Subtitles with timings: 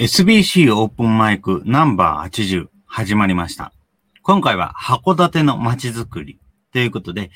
[0.00, 3.74] SBC オープンマイクナンバー80始まりました。
[4.22, 6.40] 今回は函館の街づくり
[6.72, 7.30] ということで、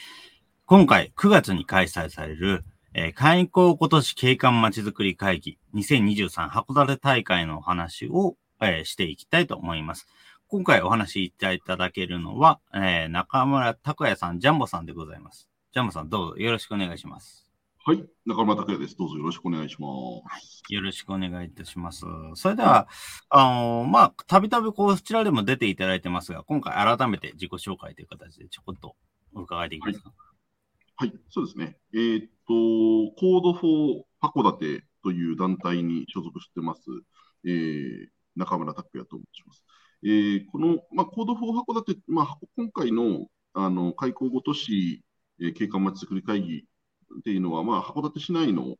[0.64, 10.06] 今回9月に開催される、えー開校今年景観まちづくり会議2023函館大会のお話を、えーしていきたいと思います。
[10.48, 15.50] 今回お話しいただけるのは、えー中村拓也さん、ジャンボさんでございます。
[15.74, 17.43] ジャンボさんどうぞよろしくお願いします。
[17.86, 18.96] はい、中村拓也です。
[18.96, 19.88] どうぞよろしくお願いしま
[20.40, 20.62] す。
[20.72, 22.06] よろしくお願いいたします。
[22.34, 22.88] それでは、
[23.28, 28.96] あのまあ、たびたびこちらでも出ていただいてますが、今回改めて自己紹介という形でちょこっと
[29.34, 30.14] お伺いできますか？
[30.96, 31.76] はい、そうですね。
[31.92, 32.54] えーっと、
[33.20, 36.80] Code for 函館という団体に所属してます、
[37.44, 39.62] えー中村拓也と申します。
[40.02, 45.04] えーこの、まあ、 Code for 函館、まあ、今回のあの開港五都市、
[45.38, 46.64] えー景観まちづくり会議
[47.18, 48.76] っていうのは、まあ、函館市内の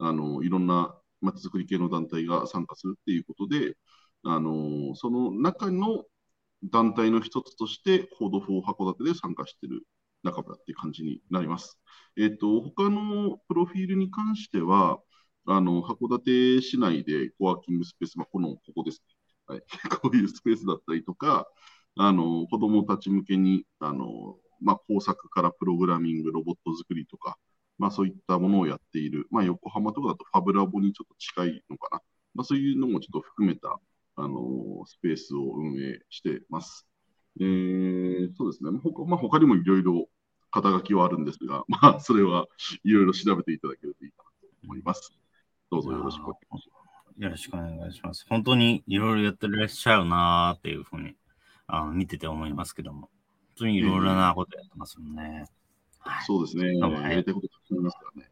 [0.00, 3.76] あのいろんなまちづくり系の団体が参加するっていうことで、
[4.24, 6.04] あのその中の
[6.64, 9.82] 団体の一つとして、 Code for 函館で参加している
[10.22, 11.78] 中村っていう感じになります。
[12.16, 14.98] えっ、と、他のプロフィールに関しては、
[15.46, 19.14] あの、函館市内でコワーキングスペース、まあ、この、ここですね。
[19.46, 19.62] はい。
[20.02, 21.46] こういうスペースだったりとか、
[21.96, 27.38] あの、子供たち向けに、あの、まあ、工作からプログラミング、ロボット作りとか、
[27.78, 32.02] まあ、そういったものをやっている、まあ、横浜とかだとファブラボにちょっと近いのかな。
[32.34, 33.78] まあ、そういうのもちょっと含めた、
[34.16, 36.86] あの、スペースを運営してます。
[37.40, 38.70] えー、そうですね。
[38.82, 40.08] 他まあ、他にもいろいろ
[40.50, 42.46] 肩書きはあるんですが、 まあ、それは
[42.82, 45.12] いろいろ調べていただけるといいかなと思います。
[45.70, 46.82] どうぞよろしくお願いしま
[47.16, 47.22] す。
[47.22, 48.26] よろしくお願いします。
[48.28, 51.16] 本当にいろいろやってらっしゃるなーっていうふうに
[51.66, 53.10] あの見てて思いますけども、本
[53.56, 55.22] 当にいろいろなことやってますもんね。
[55.22, 55.57] はい
[56.26, 56.78] そうですね。
[56.78, 58.30] どうもやりたいことたくさんありますからね。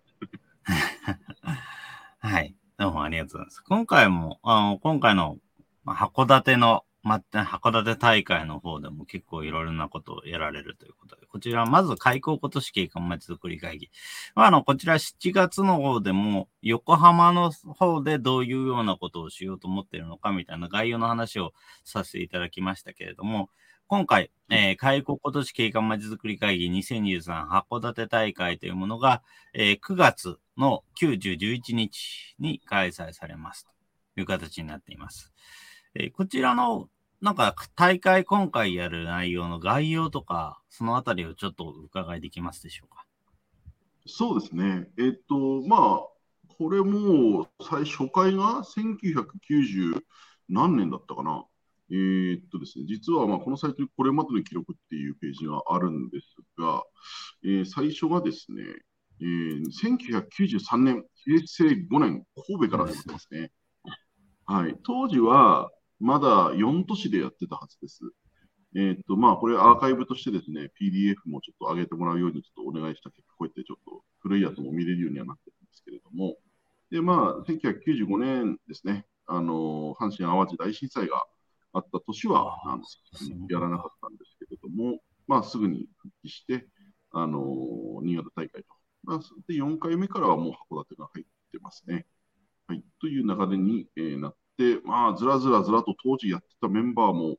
[2.19, 2.55] はい。
[2.79, 3.61] どうもありがとうございます。
[3.63, 5.39] 今回も、あの、今回の
[5.85, 13.91] まあ函館の、ま、函館大会の方でも結構いろいろなことをやられるということで、こちら、まず開校今年景観まちづくり会議。
[14.35, 21.53] まあ、あの、こちら7月の方でも、横浜の方でどういうようなことをしようと思っているのかみたいな概要の話を
[21.85, 23.51] させていただきましたけれども、
[23.89, 29.23] 今回、えー開校今年景観まちづくり会議2023函館大会というものが、
[29.55, 33.71] えー9月の9、10、11日に開催されますと
[34.21, 35.33] いう形になっています。
[35.95, 36.89] えーこちらの、
[37.21, 43.05] なんか大会今回やる内容の概要とか、そのあたりをちょっとお伺いできますでしょうか？
[44.05, 44.89] そうですね。
[44.99, 45.81] えっと、まあ、
[46.59, 50.01] これもう最初回が1990
[50.49, 51.45] 何年だったかな？
[51.91, 56.27] えーっとですね、実はまあこのサイトにこれまでの記録っていうページがあるんです
[56.59, 56.83] が、
[57.45, 58.63] えー最初がですね、
[59.21, 63.53] えー1993年、平成5年、神戸から始まってますね。
[64.47, 64.77] はい。
[64.85, 65.71] 当時は
[66.01, 68.01] まだ4都市でやってたはずです。
[68.75, 76.37] えーっと、まあ、これアーカイブとしてですね、PDF もちょっと上げてもらうようにちょっとお願いした結果、こうやってちょっと古いやつも見れるようにはなってるんですけれども、
[76.91, 81.25] で、まあ、1995年ですね、あの、阪神・淡路大震災が
[81.73, 82.83] あった年は、あの
[83.49, 86.69] やらなかったんですけれども、まあ、すぐに復帰して、
[87.13, 88.69] あの、新潟大会と。
[89.05, 92.07] まあ、で、4回目からはもう函館が入ってますね。
[92.67, 92.85] はい。
[93.01, 97.37] という流れに、えーなって、まあ、ずらずらずらと当時やってたメンバーも、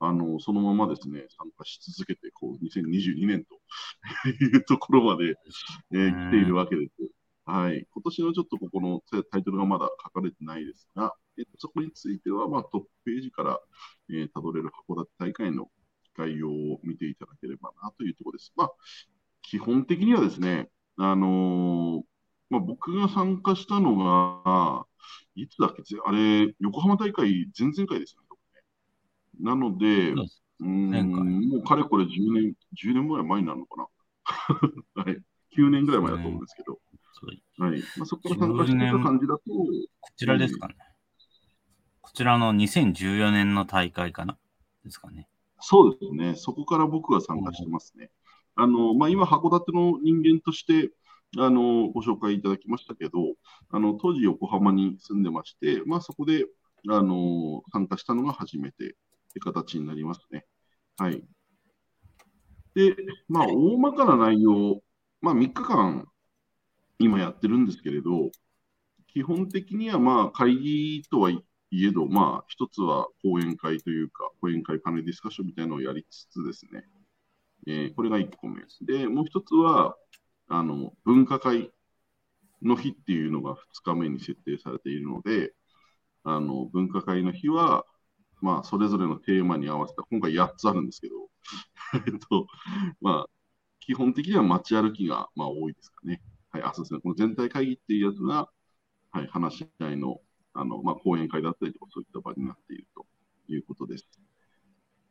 [0.00, 3.54] あの、そのままですね、参加し続けて、こう、2022年と
[4.28, 5.34] いうところまで、
[5.92, 6.92] えー来ているわけです。
[7.46, 7.86] はい。
[7.90, 9.00] 今年のちょっとここの
[9.30, 13.60] タイトルがまだ書かれてないですが、えっと、そこについては、まあ、トップページから、
[14.10, 15.68] えー、辿れる函館大会の
[16.16, 18.52] 概要を見ていただければなというところです。
[18.56, 18.70] まあ、
[19.42, 22.02] 基本的にはですね、あのー
[22.48, 24.86] まあ、僕が参加したのが、
[25.34, 28.26] いつだっけ、ぜあれ、横浜大会前々回ですよね。
[29.40, 30.22] なので、そ
[30.60, 30.90] うん
[31.50, 33.88] もうかれこれ10年、10年ぐらい前になるのか
[34.94, 35.02] な？
[35.04, 35.18] はい。
[35.56, 36.80] 9年ぐらい前だと思うんですけど、
[37.58, 37.82] はい。
[37.98, 39.66] まあ、そこから参加してた感じだと、こ
[40.16, 40.76] ちらですかね。
[40.78, 40.95] こ
[42.16, 44.38] ちらの2014年の大会かな？
[44.84, 45.28] ですかね。
[45.60, 46.34] そうですね。
[46.34, 48.10] そこから僕は参加してますね。
[48.54, 50.92] あの、まあ、今、函館の人間として、
[51.36, 53.18] あの、ご紹介いただきましたけど、
[53.68, 56.46] あの、当時横浜に住んでまして、まあ、そこで、
[56.88, 58.88] あの、参加したのが初めてっ
[59.34, 60.46] て形になりますね。
[60.96, 61.22] はい。
[62.74, 62.96] で、
[63.28, 64.80] まあ、大まかな内容、
[65.20, 66.06] まあ、3日間、
[66.98, 68.30] 今やってるんですけれど、
[69.08, 71.46] 基本的には、まあ、会議とは言って
[71.78, 76.84] いえど、まあ、一つは講演会というか、講演会パネルディスカッションみたいなのをやりつつですね、
[77.66, 78.84] えーこれが1個目です。
[78.86, 79.96] で、もう一つは、
[80.48, 81.72] あの、分科会
[82.62, 85.52] の日っていうのが2日目に設定されているので、
[86.24, 87.84] あの文化会の日は、
[88.40, 91.30] まあ、それぞれのテーマに合わせた、今回8つあるんですけど、
[92.06, 92.46] えっと、
[93.00, 93.30] まあ、
[93.80, 96.22] 基本的には街歩きが、まあ、多いですかね。
[96.50, 97.00] はい、あ、そうですね。
[97.00, 98.50] この全体会議っていうやつが、
[99.12, 100.20] はい、話し合いの、
[100.56, 103.06] あの、まあ、講演会だったりとか、そういった場になっていると
[103.48, 104.08] いうことです。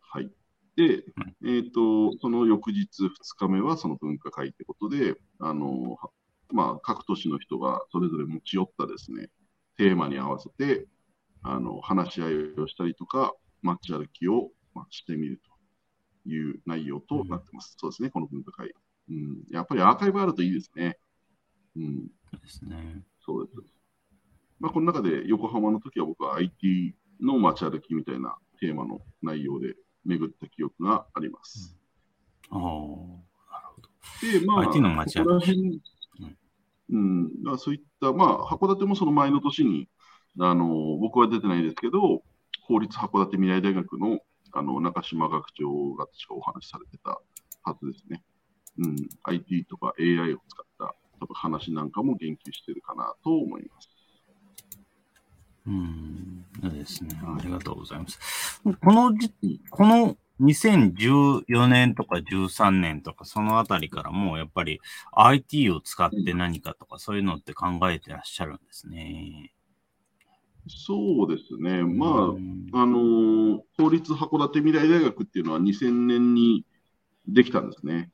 [0.02, 0.30] はい。
[0.76, 1.04] で、
[1.44, 5.98] えっ、ー、と、その翌日2日目はその文化会ってことで、あの、
[6.50, 9.30] まあ、各都市の人がそれぞれ持ち寄ったですね、
[9.78, 10.88] テーマに合わせて、
[11.44, 15.42] あの、話し合いをしたりとか、街歩きを、まあ、してみる
[16.26, 17.76] という内容となってます。
[17.76, 18.72] うん、そうですね、この文化会。
[19.10, 20.98] うん、やっぱりアーカイブあるといいですね。
[21.76, 22.08] うん。
[22.32, 23.04] そうですね。
[23.24, 23.75] そうです。
[24.60, 29.76] まあ、この中で横浜の時は僕は IT の街歩きみたいなテーマの内容で
[30.06, 31.78] 巡った記憶があります。
[32.52, 34.40] うん、ああ、なるほど。
[34.40, 35.82] で、まあ、IT の街歩き。
[36.88, 39.90] うん、だそういった、まあ、函館もその前の年に、
[40.40, 42.22] あの僕は出てないですけど、
[42.68, 44.20] 公立函館未来大学の
[44.54, 47.20] あの中島学長が確かお話しされてた
[47.64, 48.24] はずですね。
[48.78, 53.90] うん、IT とか AI を使った多分話なんかも言及してるかなと思います。
[55.68, 57.20] うん、ですね。
[57.24, 58.62] ありがとうございます。
[58.64, 64.82] この時期、この2014年とか13年とかそのあたりからもうやっぱり
[65.14, 69.54] IT を使って何かとかそういうのって考えてらっしゃるんですね。
[70.68, 71.84] そうですね。
[71.84, 72.08] ま
[72.74, 76.66] あ、あの公立函館未来大学っていうのは2000年に
[77.28, 78.12] できたんですね。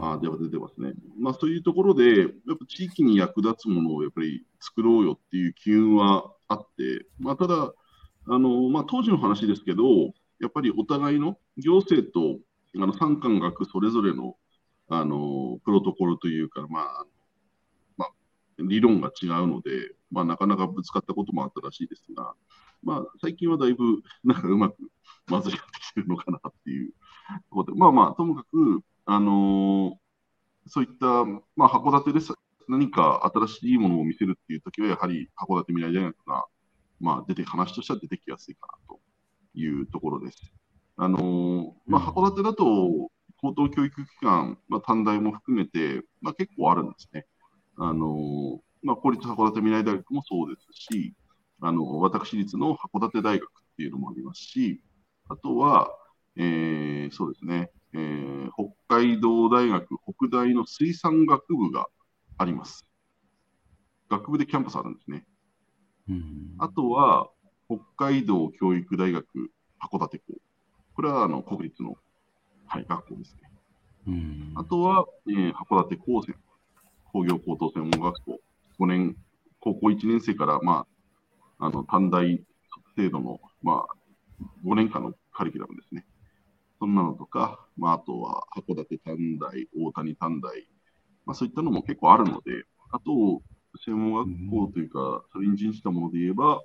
[0.00, 0.92] あでは出てますね。
[1.18, 7.72] まあ、そういうところで、やっぱ地域に役立つものをやっぱり作ろうよっていう機運はあって、まあ、ただ、
[8.28, 9.84] あのまあ、当時の話ですけど、
[10.40, 12.38] やっぱりお互いの行政と
[12.76, 14.36] あの産官学それぞれの
[14.88, 17.04] あのプロトコルというか、まあ
[17.96, 18.12] まあ、
[18.58, 22.34] 理論が違うので、まあ、なかなかぶつかったこともあったらしいですが、
[22.82, 24.76] まあ、最近はだいぶなんかうまく
[25.28, 26.94] 混ざり合ってきてるのかなっていうと
[27.50, 31.24] ころで、まあまあ、ともかく、あのー、そういった、
[31.56, 32.20] まあ、函館で
[32.68, 36.44] 何か新しいものを見せるっていうときは、やはり函館未来大学が、
[37.00, 39.00] まあ、出て、話としては出てきやすいかなと
[39.54, 40.52] いうところです。
[40.96, 47.26] あのー、まあ、函館だと、高等教育機関、まあ、短大も含めて、まあ、結構あるんですね。
[47.76, 51.14] あのー、まあ、公立函館未来大学もそうですし、
[51.64, 54.82] あの私立の函館大学っていうのもありますし、
[55.28, 55.96] あとは、
[56.36, 59.86] えー、そうですね、えー、北海道大学
[60.18, 61.86] 北大の水産学部が
[62.38, 62.86] あります。
[64.08, 65.24] 学部でキャンパスあるんですね。
[66.08, 67.30] うん、あとは、
[67.68, 69.26] 北海道教育大学
[69.80, 70.24] 函館校。
[70.94, 71.96] これはあの国立の、
[72.66, 73.50] はい、学校ですね。
[74.08, 76.34] うん、あとは、えー、函館高専
[77.12, 78.40] 工業高等専門学校。
[78.80, 79.16] 5年、
[79.60, 80.86] 高校1年生から、ま
[81.58, 82.42] あ、あの短大
[82.96, 86.06] 程度の、まあ、5年間のカリキュラムですね。
[86.82, 90.66] そんなのとか、まあ、あとは函館短大、大谷短大、
[91.24, 93.40] まあ、そういったのも結構あるので、あと、
[93.84, 96.60] 専門学校というか、それに準じたもので言えば、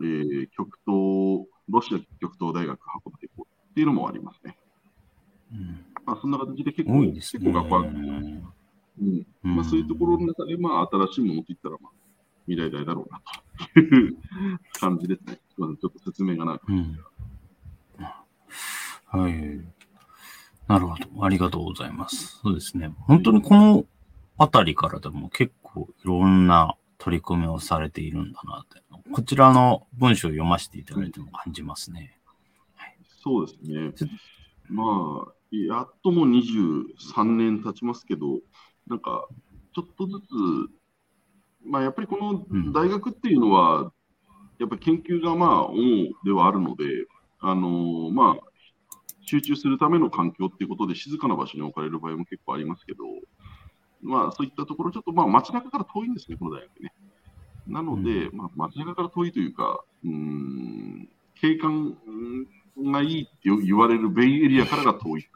[0.00, 4.56] えー、極東、ロシア極東大学函館校っていうのもありますね。
[5.52, 8.42] うん、まあ、そんな形で結構、ね、結構学校あるん。
[8.98, 9.26] うん。
[9.42, 11.92] まあ、そういうところの中で、まあ、新しいものといったら、まあ、
[12.48, 13.20] 未来大だろうな
[13.74, 14.16] という
[14.72, 15.38] 感じですね。
[15.54, 16.74] ちょっと説明がなく、う。
[16.74, 16.98] ん、
[19.10, 19.60] はい。
[20.68, 21.24] なるほど。
[21.24, 22.38] ありがとうございます。
[22.42, 22.92] そうですね。
[23.00, 23.84] 本当にこの
[24.38, 28.80] あたりからでも結構いろんな取り組みをされているんだなって、
[29.12, 32.16] こちらの文章を読ませていただいても感じますね。
[32.76, 34.10] はい、そうですね。
[34.68, 34.84] ま
[35.26, 38.38] あ、やっともう23年経ちますけど、
[38.86, 39.26] なんか、
[39.74, 40.24] ちょっとずつ、
[41.66, 43.92] まあ、やっぱりこの大学っていうのは、うん、
[44.58, 46.84] やっぱり研究がまあ主ではあるので、
[47.40, 48.49] あのー、まあ、
[49.30, 53.04] 集中するための環境っていうことで静かな場所に置かれる場合も結構ありますけど、
[54.02, 56.92] まあ、そういったところ、ちょっとまあ街中から遠いんですね、この大学ね。
[57.68, 61.08] なので、うん、まあ、街中から遠いというか、うん、
[61.40, 61.96] 景観
[62.78, 65.28] がいいって言われるベイエリアからが遠いね。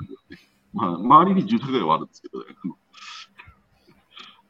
[0.74, 2.78] まあ、周りに住宅街はあるんですけど、 大学の。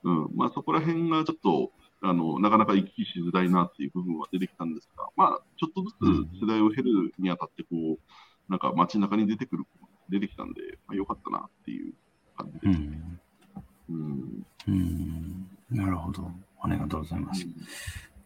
[0.05, 1.73] うんまあ、そこら辺がちょっと
[2.03, 7.99] あのなかなか行き来しづらいなっていう部分は出てきたんですが、まあ、ちょっとずつ世代を経るにあたってこう、
[8.49, 9.65] なんか街中に出てくる
[10.09, 11.95] 出てきたんで、まあ、よかったなっていう
[12.37, 13.01] 感じですね。
[13.91, 16.31] うん、うん、なるほど。
[16.61, 17.47] ありがとうございます。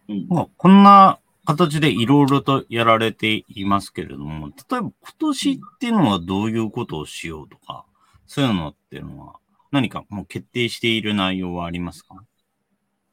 [0.08, 7.84] うん、まあ、こんな形でいろいろとやられていますけれども、例えば今年っていうのはどういうことをしようとか、
[8.26, 9.36] そういうのっていうのは
[9.70, 12.22] 何かもう決定している内容はありますか？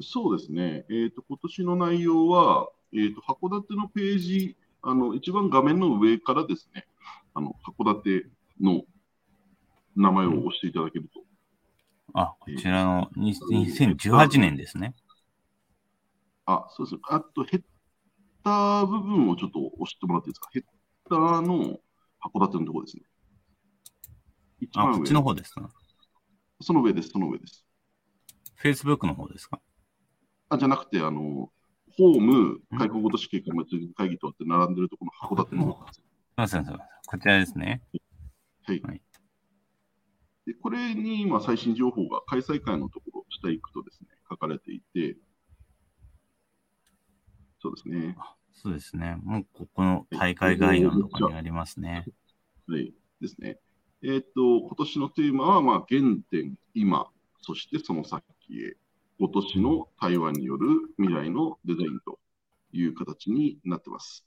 [0.02, 0.86] そうですね。
[0.90, 6.86] えっ、ー、と、今年の内容は、ええーと、函館のページ、あの一番画面の上からですね、
[7.36, 8.26] あの函館
[8.60, 8.82] の
[9.96, 11.22] 名前を押していただけると。
[12.14, 14.96] あ、こちらの2018年ですね。
[16.46, 17.02] あ、そうです。
[17.10, 17.64] あと、ヘッ
[18.44, 20.50] ダー部分をちょっと押してもらっていいですか？
[20.54, 20.64] ヘッ
[21.10, 21.80] ダーの
[22.24, 23.04] 函館のところですね。
[24.62, 24.94] 一番上。
[24.94, 25.70] あ、こっちの方ですか？
[26.62, 27.66] その上です、その上です。
[28.64, 29.60] Facebook の方ですか？
[30.50, 31.50] あ、じゃなくて、あの、
[31.98, 33.56] ホーム、開国ごと市計画
[33.96, 35.96] 会議とって並んでるところの函館の方です。
[35.96, 36.06] すみ
[36.38, 36.66] ません、
[37.06, 37.82] こちらですね。
[38.64, 38.82] はい。
[38.82, 39.02] はい、
[40.48, 45.18] でこれに今、最新情報が開催会のところ、下行くとですね、書かれていて、
[47.62, 48.16] そうですね。
[48.54, 49.18] そうですね。
[49.24, 52.06] もうここの大会概要のところにありますね。
[52.68, 52.94] はい。
[53.22, 53.60] ですね。
[54.04, 57.10] えっ、と、今年のテーマは、まあ、原点、今、
[57.42, 58.78] そしてその先へ。
[59.18, 62.20] 今年の台湾による未来のデザインと
[62.72, 64.26] いう形になってます。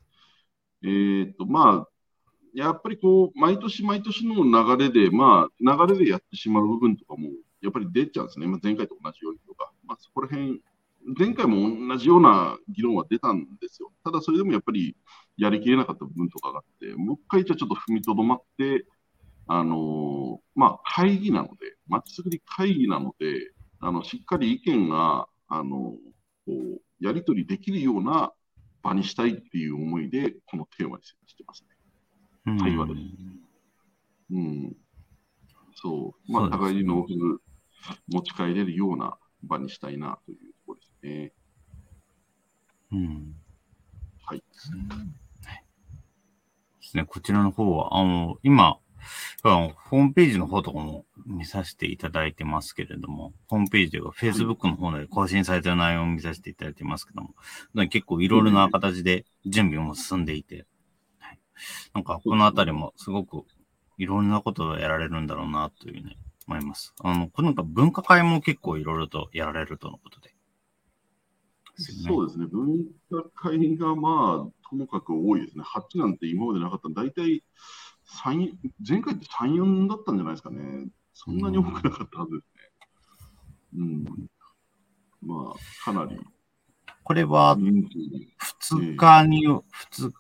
[0.83, 1.89] えっ、ー、と、まあ、
[2.55, 7.29] やっぱりこう、毎年毎年の流れで、まあ、流れでやってしまう部分とかも、
[7.61, 8.47] やっぱり出ちゃうんですね。
[8.47, 10.61] まあ、前回と同じようにとか、まあ、そこら辺、
[11.17, 13.93] 前回も同じような議論は出たんですよ。
[14.05, 14.97] ただそれでもやっぱり
[15.37, 18.85] やりきれなかった部分とかがあって、もう一回じゃちょっと踏みとどまって、
[19.47, 25.95] あのー、まあ、会議なので、まちづくり会議なので、あのしっかり意見が、あの
[26.45, 28.33] こうやり取りできるような
[28.83, 31.65] 場にしたいっていう思いで、このテーマにしてます
[32.55, 32.61] ね。
[32.61, 33.01] 対話です。
[34.31, 34.77] うん。
[35.75, 36.33] そう。
[36.33, 37.07] まあ、互いにノウ
[37.81, 41.33] ハウ持ち帰れるような場にしたいなというところですね。
[42.93, 43.35] うん。
[44.25, 44.39] はい。
[44.39, 44.45] で
[46.83, 48.79] すね、こちらの方は、あの、今、
[49.43, 57.35] ホームページの方とかも見させていただいてますけれども、ホームページというか Facebook の方で更新されてる内容を見させていただいてますけども、
[57.89, 60.67] 結構いろいろな形で準備も進んでいて、はい、
[61.95, 63.45] なんかこのあたりもすごく
[63.99, 66.95] いろんなことをやられるんだろうなというね、思います。
[67.01, 70.35] あの、このなんか分科会も結構いろいろとやられるとのことで。
[71.77, 72.47] そうですね。
[72.47, 75.65] 分科会がまあ、ともかく多いですね。
[75.65, 77.45] 8なんて今までなかった大体、
[78.25, 80.89] 3前回って3、4だったんじゃないですかね。
[81.13, 83.79] そんなに多くなかったはずですね。
[83.79, 84.05] うん。
[85.23, 86.19] まあ、かなり。
[87.03, 90.13] これは、2日に、普通、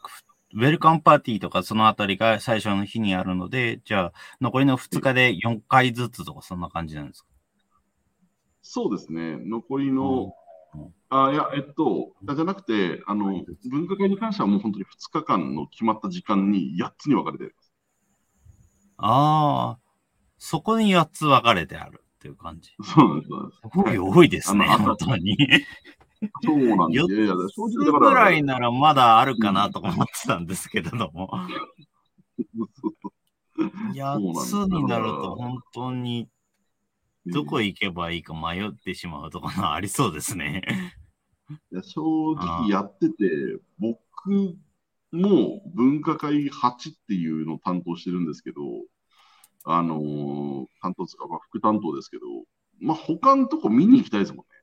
[0.55, 7.29] ウェルカムパーティーとかそのあたりが最初の日にあるので、じゃあ、残りの2日で4回ずつとか、そんな感じなんですか？
[8.63, 9.37] そうですね。
[9.39, 10.35] 残りの、
[11.11, 17.55] あいや、えっと、じゃなくて、あの、分科会に関してはもう本当に2日間の決まった時間に8つに分かれて。
[18.99, 19.79] ああ、
[20.39, 22.73] そこに4つ分かれてあるっていう感じ。
[22.83, 23.31] そうなんです。
[23.31, 25.37] すごい多いですね、本当に。
[26.45, 27.07] そうなんです。
[27.07, 31.31] いやいや、正直ぐらいならまだあるかなとか思ってたんですけれども。
[33.59, 36.29] 8つになると本当に
[37.27, 40.63] どこ行けばいいか迷ってしまうところありそうですね。
[41.73, 42.01] いや正
[42.37, 43.15] 直やってて、
[43.79, 44.57] 僕
[45.13, 48.61] も分科会8っていうのを担当してるんですけど、
[49.65, 52.25] あのー、担当ですか、まあ、副担当ですけど、
[52.81, 54.58] まあ、他のとこ見に行きたいですもんね。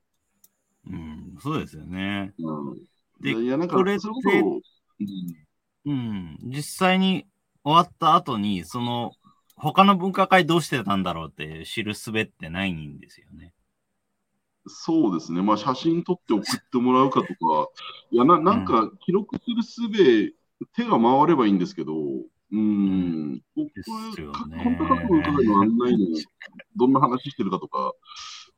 [0.87, 2.33] うん、そうですよね。
[2.37, 2.75] うん、
[3.21, 4.07] で、いや、なんか、これって、
[5.85, 7.25] うん、うん、実際に
[7.63, 9.13] 終わった後に、その、
[9.55, 13.53] 他の分科会どうしてたんだろうって知るすべってないんですよね。
[14.67, 17.33] そうですね、まあ、写真撮って送ってもらうかとか、
[18.11, 20.33] いやななんか記録するすべ、
[20.75, 21.93] 手が回ればいいんですけど、
[22.51, 26.23] うん、僕、本当各分科会の案内に
[26.75, 27.93] どんな話してるかとか、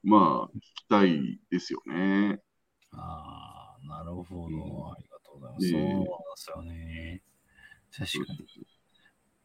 [0.03, 2.39] まあ、聞きたいですよね。
[2.91, 5.69] ああ、なるほど、ありがとうございます。
[5.69, 7.21] そうなんですよね。
[7.91, 8.67] 確かに。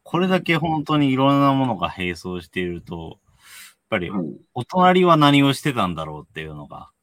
[0.03, 3.19] これだけ本当にいろんなものが並走していると、
[3.93, 4.11] ぱり、
[4.55, 6.89] お隣は何をしてたんだろうっていうのが、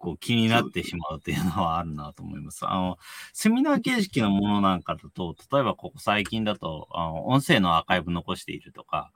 [0.00, 2.66] 構気になってしまうっていうのはあるなと思います。
[2.66, 2.98] あの、
[3.32, 9.12] セミナー形式のものなんかだと、例えばここ最近だと、あの、音声のアーカイブ残しているとか、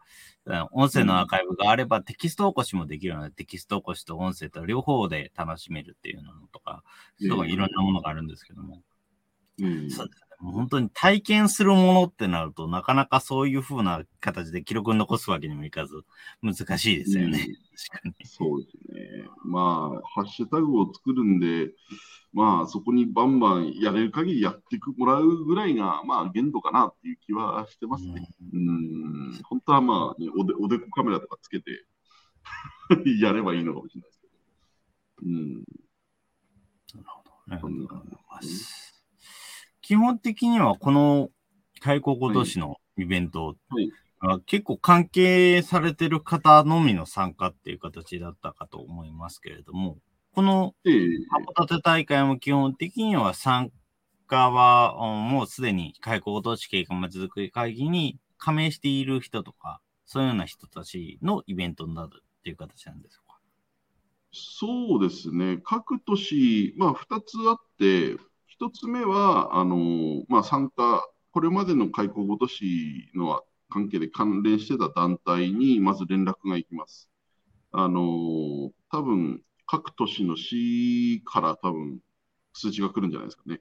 [0.73, 6.85] 音声のアーカイブがあればテキスト起こしもできるので、テキスト起こしと音声と両方で楽しめるっていうのとか、
[7.19, 8.83] いろんなものがあるんですけども。
[9.61, 16.02] うん、そうですもう本当に体験するものってなると、なかなかそういうふうな形で記録に残すわけにもいかず、
[16.42, 17.46] 難しいですよね。
[17.49, 17.54] うん、
[17.90, 18.26] 確かに。
[18.26, 19.28] そうですね。
[19.42, 21.70] まあ、ハッシュタグを作るんで、
[22.34, 28.28] まあ、そこにバンバンやれる限りやってもらうぐらいが、まあ、限度かなっていう気はしてますね。
[28.52, 31.87] うん、ん、本当はまあ、ね、おでおでこカメラとかつけて
[33.18, 34.34] やればいいのかもしれないですけど。
[35.26, 35.54] うん。
[35.54, 37.32] なるほど。
[37.32, 38.84] ありがとうございます。
[39.85, 41.29] 基本的にはこの
[41.81, 43.55] 開国都市のイベント、
[44.19, 49.99] は結構関係されてる方のみの参加っていう形だったかと思いますけれども、
[50.33, 50.95] このええ。
[51.55, 53.71] 函館大会も基本的には参
[54.26, 63.25] 加は、うんもうすでに開国都市景観まちづくり会議に加盟している人とか、そういうような人たちのイベントになるっていう形なんですか？
[64.33, 68.17] そうですね、各都市、まあ、2つあって、
[68.58, 77.11] 1つ目は、あのまあ、参加、これまでの開港ご都市の関係で関連してた団体にまず連絡が行きます。
[77.73, 82.00] あの多分各都市の市から多分
[82.54, 83.61] 通知が来るんじゃないですかね。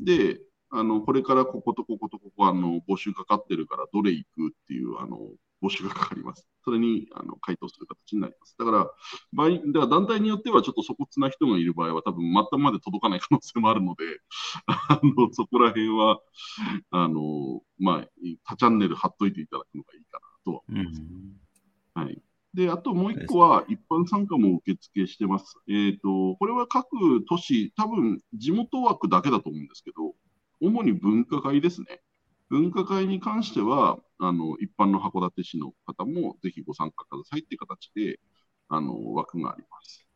[0.00, 5.18] で、あのこれからこことこことここあの募集かかってるからどれ行くっていうあの
[5.64, 6.46] 募集がかかります。
[6.62, 8.54] それにあの回答する形になります。
[8.58, 8.90] だから、
[9.32, 14.04] 場合だから団体によってはちょっと粗骨な人がいる場合は多分末端まで届かない可能性もあるので、
[14.66, 16.20] あのそこら辺は、
[16.90, 18.08] あのまあ、
[18.44, 21.02] 他チャンネル貼っといていただくのがいいかなとは思います。
[21.94, 22.22] はい。
[22.52, 25.56] で、あともう一個は一般参加も受付してます。
[25.68, 30.14] えっ、と、これは各都市、多分地元枠だけだと思うんですけど、
[30.60, 32.00] 主に分科会ですね。
[32.48, 38.20] 分科会に関しては、あの一般の函館市の方もぜひご参加くださいっていう形で、
[38.68, 40.06] あの枠があります。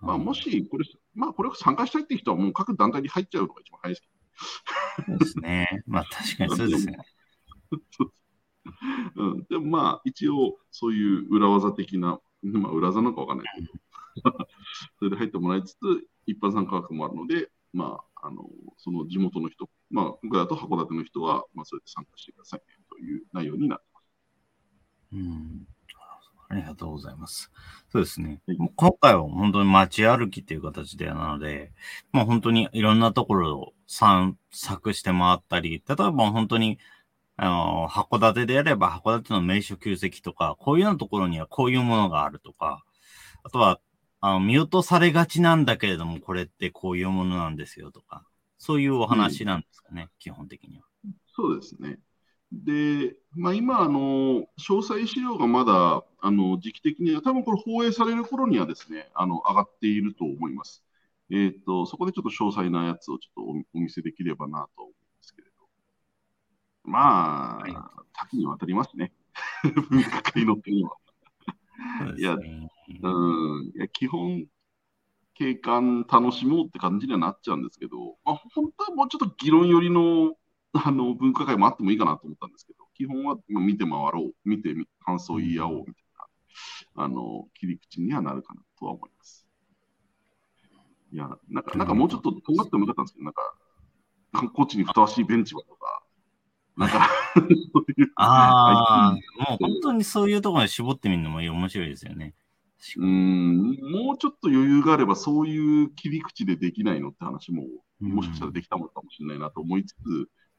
[0.00, 0.84] まあ、もしこれ、
[1.14, 4.08] まあ、これを参加したいって人はもう各団体に入っちゃうのが一番早いですけ
[5.06, 5.82] そうですね。
[5.86, 6.98] まあ確かにそうですね。
[7.98, 8.12] ど。
[9.16, 13.68] うん、でもまあ、一応、そういう裏技的な、まあ、裏技なのかわかんないけど、
[14.98, 15.78] それで入ってもらいつつ、
[16.26, 18.42] 一般参加枠もあるので、まあ、あの
[18.76, 24.04] その地元の人、まあ、今回だと函館の人は、まあ、それで参加してくださいねという内容になってます。
[25.12, 25.68] うん。
[26.50, 27.52] ありがとうございます。
[27.92, 28.40] そうですね
[28.74, 31.72] 今回は本当に街歩きっていう形でなので、
[32.10, 36.78] もう本当にいろんなところを散策して回ったり、例えば本当に、
[37.36, 42.82] あの、函館であれば函館の名所旧跡とか、こういうようなところにはこういうものがあるとか、
[43.44, 43.78] あとは、
[44.20, 48.24] あの見落とされがちなんだけれども、これってこういうものなんですよとか、
[48.58, 50.84] そういうお話なんですかね、基本的には。
[51.34, 51.98] そうですね。
[52.50, 54.00] で、まあ、今、あの、
[54.58, 60.82] 詳細資料がまだ、あの、時期的には、多分これ放映される頃にはですね、あの、上がっていると思います。
[61.30, 65.52] えっ、と、そこでちょっと詳細なやつをちょっとおお見せできればなと思うんですけれど。
[66.84, 69.12] まはいあ、多岐にわたりますね。
[69.90, 70.96] 分科会の点は。
[71.98, 72.70] そうですね。
[72.88, 74.46] うん、いや基本、
[75.34, 80.34] 景観楽しもうって感じにはなっちゃうんですけど、まあ、本当はもうちょっと議論寄りの
[80.72, 85.94] あの分科会もあってもいいかなと思ったんですけど、基本はまあ見て回ろう、見てみ感想言い合おうみたい
[86.96, 89.46] な、あの切り口にはなるかなとは思います。
[91.10, 93.54] いや、なんか、なんかもうちょっと尖ってもよかったんですけど、なんか、
[94.32, 96.02] 観光地にふさわしいベンチはとか、
[96.76, 97.08] なんか、
[98.16, 99.12] ああ、
[99.50, 102.34] もう本当にそういうところに絞ってみるのも面白いですよね。
[102.96, 103.56] うーん、
[103.90, 107.64] もうちょっと余裕があれば、そういう切り口でできないのって話も、
[108.00, 109.98] もしかしたらできたものかもしれないなと思いつつ、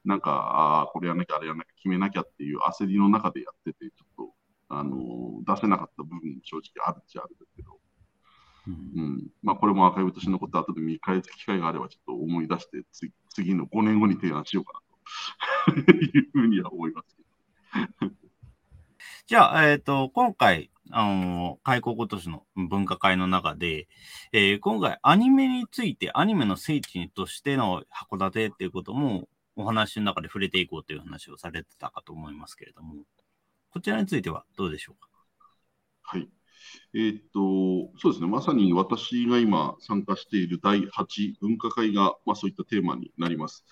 [0.05, 4.34] なんか、ああ、これやんなきゃ、あれやんなきゃ、決めなきゃっていう焦りの中でやってて、ちょっと、
[4.69, 7.79] あのー出せなかった部分も正直あるっちゃあるんですけど、
[8.67, 8.73] うん。
[8.73, 14.89] うん、まあ、これもアーカイブとして残った後で見返す機会があれば、ちょっと思い出して、次次の5年後に提案しようかなと。
[15.91, 17.23] いうふうには思いますけ
[18.05, 18.28] ど。
[19.27, 23.88] じゃあ、えっ、と、今回、あの、開国今年の分科会の中で、
[24.31, 32.95] えー今回アニメについて、アニメの聖地としての函館っていうことも、お話の中で触れていこうという話をされてたかと思いますけれども、
[33.71, 35.09] こちらについてはどうでしょうか？
[36.01, 36.29] はい。
[36.93, 43.65] えーっと、そうですね、まさに私が今参加している第8分科会が、まあ、そういったテーマになります。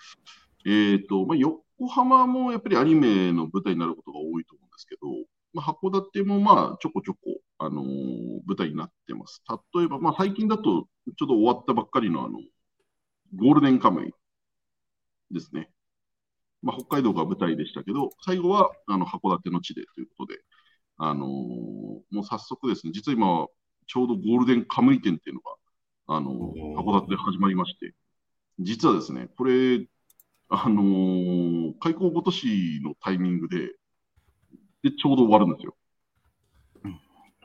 [0.66, 5.10] えーっと、まあ、横浜もやっぱりアニメの舞台になることが多いと思ですけど、
[5.54, 7.20] まあ、函館もまあちょこちょこ、
[7.60, 9.44] あのー舞台になってます。
[9.76, 10.82] 例えば、まあ、最近だとちょ
[11.26, 12.40] っと終わったばっかりのあの
[13.36, 14.12] ゴールデンカムイ
[15.32, 15.70] ですね。
[16.62, 20.40] まあ、北海道が舞台でしたけど、最後はあの函館の地でということで、
[20.98, 23.48] あのーもう早速ですね、実は今、
[23.88, 25.56] ちょうどゴールデンカムイ展っていうのが、
[26.08, 27.94] あのー函館で始まりまして、
[28.60, 29.88] 実はですね、これ、
[30.50, 33.72] あのー開港ごとしのタイミングで、
[34.84, 35.76] で、ちょうど終わるんですよ。
[36.84, 37.00] うん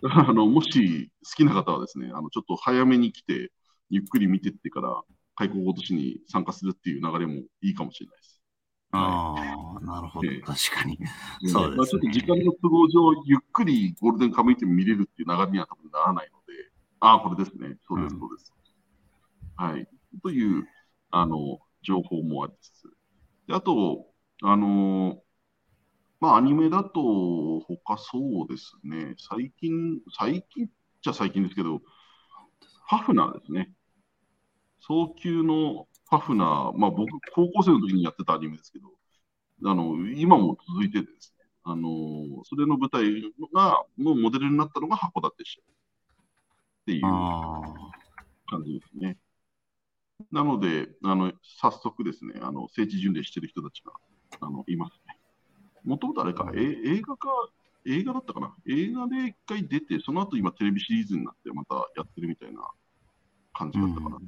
[0.04, 3.52] あのもし好きな方はですね、あのちょっと早めに来て、
[3.88, 5.00] ゆっくり見てってから、
[5.36, 8.42] 開港ごとしに参加するっていう流れもいいかもしれないです。
[8.90, 9.34] あ
[9.76, 10.40] あ、なるほどええ。
[10.40, 10.98] 確かに。
[11.42, 17.76] うんそうですねまあ、ちょっと時間の都合上、ゆっくりゴールデンカムイ展見れるっていう流れには多分ならないので、ああ、これですね。
[17.86, 18.52] そうです、うんそうです。
[19.56, 19.88] はい。
[20.22, 20.66] という、
[21.10, 22.82] あの、情報もありつつ。
[23.46, 24.06] であと、
[24.42, 25.16] あのー
[26.22, 30.70] まあ、アニメだと、他そうですね、最近、最近っ
[31.02, 31.82] ちゃ最近ですけど、
[32.86, 33.72] ハフナーですね。
[34.78, 38.86] 早急のハフナー、まあ僕、高校生の時にやってたアニメですけど、
[39.64, 43.20] あの、今も続いててですね、あのーそれの舞台
[43.52, 45.64] が、のモデルになったのが函館市っ
[46.86, 47.62] ていうあ
[48.46, 49.18] 感じですね。
[50.30, 53.92] なので、あの、早速ですね、あの、聖地巡礼してる人たちが、
[54.40, 55.01] あの、いますね。
[55.84, 57.28] もともとあれか、え映画か、
[57.86, 58.54] 映画だったかな？
[58.68, 62.60] 映画で一回出て、その後今テレビシリーズになってまたやってるみたいな
[63.52, 64.18] 感じだったかな。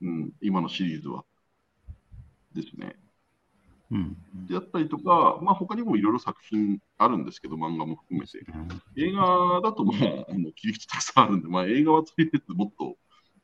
[0.00, 1.24] うん、今のシリーズは。
[2.54, 2.96] ですね。
[3.90, 4.16] うん。
[4.48, 8.38] であったりとか、まあ他にもいろいろ作品あるんですけど、漫画も含めて。
[8.96, 12.96] 映画だとまあ、あの切り口たくさんあるんで、まあ映画はとりあえずもっと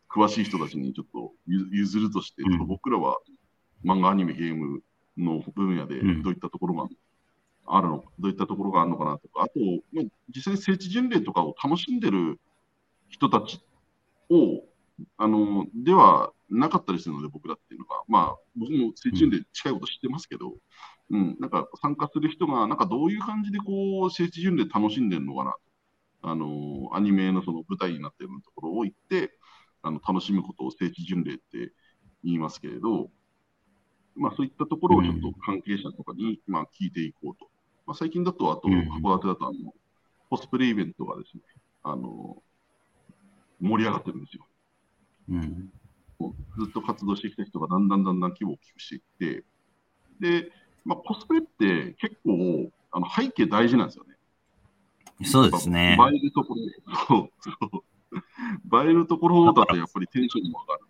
[0.08, 3.18] 詳しい人たちにちょっとゆ譲るとして、うん僕らは
[3.84, 4.82] 漫画、アニメ、ゲーム
[5.18, 6.88] の分野でうんどういったところが
[7.66, 9.54] あるの、どういったところがあるのかなとか、あと、
[9.92, 12.40] まあ、実際に聖地巡礼とかを楽しんでる
[13.08, 13.60] 人たち
[14.30, 14.64] を、
[15.16, 20.54] あの、ではなかったりするので、僕らっていうのが、まあ、僕も聖地巡礼近いこと知ってますけど、
[21.10, 25.56] うん、なんか参加する人が、なんかどういう感じでこう、聖地巡礼楽しんでるのかな。
[26.22, 29.38] あの、アニメのその舞台になってるところを行って、
[29.82, 31.72] あの、楽しむことを聖地巡礼って
[32.22, 33.10] 言いますけれど、
[34.16, 37.50] まあそういったところをちょっと関係者とかに、まあ聞いていこうと。
[37.86, 39.74] まあ最近だと、あと、うん函館だと、あの、
[40.30, 41.42] コスプレイベントがですね、
[41.82, 42.42] あの、
[43.60, 44.46] 盛り上がってるんですよ。
[45.30, 45.72] うん。
[46.58, 49.44] ずっと活動してきた人がだんだんだんだん規模を大きくしていって、
[50.20, 50.52] で、
[50.84, 54.14] まあ、コスプレって結構あの背景大事なんですよね。
[55.24, 55.96] そうですね。
[56.12, 56.54] 映えるとこ
[57.10, 57.30] ろ。
[58.84, 60.84] 映えるところだとやっぱりテンションも上がる。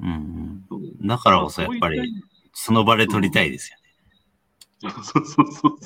[0.00, 1.06] うんそううん。
[1.06, 3.78] だからこそやっぱり、その場で撮りたいですよ
[5.02, 5.78] そうそうそうそう。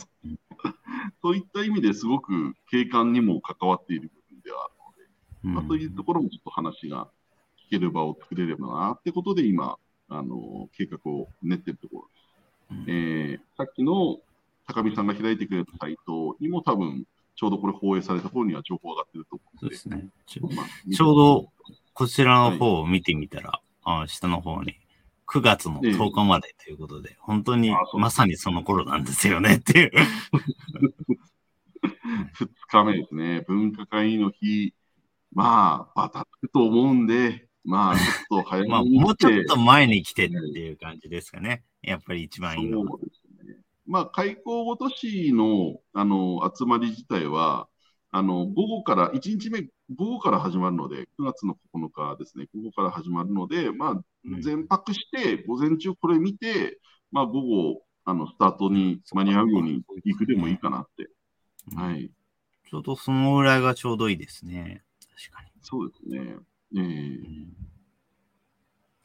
[1.22, 7.09] そういった意味ですごく景観にも関わっている部分ではあるので、まあ、そういうところもちょっと話が
[7.68, 9.78] 聞ける場を作れればなってことで今、
[10.09, 12.26] あの計画を練ってるところです。
[12.70, 14.20] うんえーさっきの
[14.66, 17.04] 高見さんが開いてくれたサイトにも多分、
[17.37, 20.09] ちょうどこれ放映された方には情報上がってると思うので、そうですね。
[20.26, 21.52] ちょまあちょうど
[21.94, 24.74] こちらの方を見てみたら、あ下の方に、
[25.27, 29.91] 9月の10日までということで、本当にまさにその頃なんですよねっていう。
[32.39, 34.75] 2日目ですね、分科会の日、
[35.33, 41.65] まあ、バタつくと思うんで、まあ、ちょっと早 まあ、めにもうちょっと前に来てっていう感じですかね。
[41.83, 42.87] やっぱり一番いいのは。
[42.91, 43.57] そうですね。
[43.87, 47.69] まあ、開校ごとしのあの集まり自体は、
[48.11, 56.81] あの午後から、1日目、午後から始まるので、9月の9日ですね、午後から始まるので、まあ、うん全泊して、午前中これ見て、
[57.12, 61.09] まあ、午後、あのスタートに間に合うように行くでもいいかなって。
[61.72, 62.11] うんはい。
[62.68, 64.83] ちょうどそのぐらいがちょうどいいですね。
[65.31, 66.37] 確かそうですね。
[66.77, 66.88] ええに。
[66.88, 67.57] うん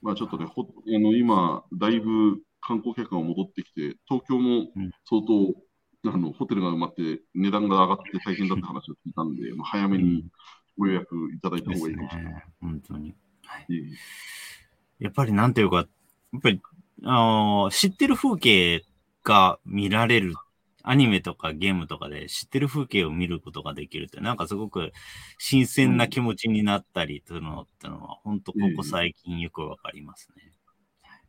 [0.03, 0.65] まあちょっとね、ほあ
[0.99, 10.25] の今、だいぶ観光客が戻ってきて、東京もうん相当、あのホテルが埋まって、値段が上がって大変だって話を聞いたんで、まあ、早めに
[10.77, 12.33] ご予約いただいた方がいいかもしれない。
[12.33, 12.45] ね。
[12.61, 13.15] 本当に。
[13.45, 13.81] はいええ
[15.01, 16.61] やっぱりなんていうか、やっぱり、
[17.03, 17.13] あ
[17.65, 18.85] の知ってる風景
[19.23, 20.35] が見られる、
[20.83, 24.91] アニメとかゲームとかで知ってる風景を見ることができるって、なんかすごく
[25.39, 30.51] 新鮮な気持ちになったりというのってのは、本当ここ最近よくわかりますね。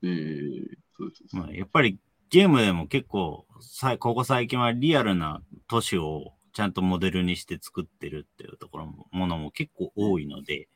[0.02, 1.34] ええそうです。
[1.34, 10.66] まあ、やっぱりゲームでも結構さ、ここ最近はリアルな都市をちゃんとモデルにして作ってるっていうところも、ものも結構多いので、やっ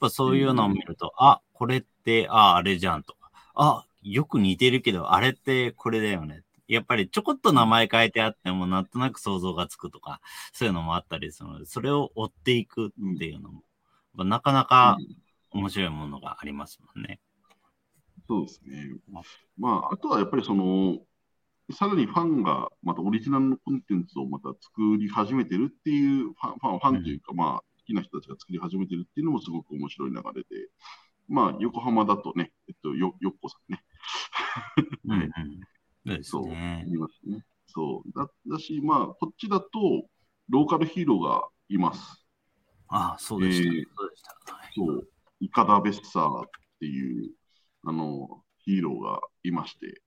[0.00, 6.42] ぱそういうのを見ると、あ、これって、あ、あれじゃんとか、あ、よく似てるけど、あれってこれだよね。
[6.68, 10.20] やっぱりちょこっと名前変えてあっても、なんとなく想像がつくとか、
[10.52, 13.62] そういうのもあったりするので、それを追っていくっていうのも、
[14.14, 14.96] まあなかなか
[15.50, 17.20] 面白いものがありますもんね。
[18.28, 18.88] そうですね。
[19.58, 20.98] まあ、あとはやっぱりその、
[21.72, 30.68] さらにファンがまたオリジナルのコンテンツをまた作り始めてるっていう、ファン、ファンファンというか、まあ、好きな人たちが作り始めてるっていうのもすごく面白い流れで、
[31.28, 33.82] まあ、横浜だとね、えっと、よ、よっこさんね。
[35.06, 35.30] うん
[36.06, 36.24] うん。
[36.24, 36.48] そう。
[36.48, 37.44] いますね。
[37.66, 38.18] そう。
[38.18, 39.68] だ、だし、まあ、こっちだと、
[40.48, 42.26] ローカルヒーローがいます。
[42.88, 43.68] ああ、そうでした。
[43.68, 44.54] えーそうでした。
[44.54, 45.08] はいそう、
[45.40, 47.30] イカダ・ベッサーっていう、
[47.84, 50.02] あの、ヒーローがいまして、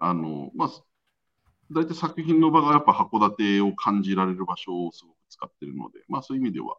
[0.00, 0.70] あの、まあ、
[1.70, 6.76] 大体作品の場がやっぱ函館を感じられる場所をすごく使ってるので、まあそういう意味では、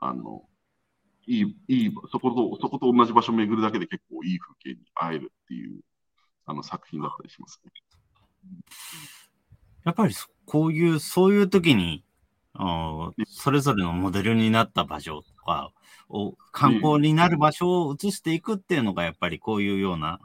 [0.00, 0.42] あの、
[1.26, 5.80] いい、いい、そこと、そこと同じ場所を巡るだけで結構いい風景に会えるっていう
[6.46, 7.70] あの作品だったりしますね。
[9.84, 12.04] やっぱりそこういう、そういう時に、
[12.54, 15.72] あーそれぞれのモデルになった場所とか
[16.08, 20.20] を、観光になる場所を移していくっていうのが、やっぱりこういうような、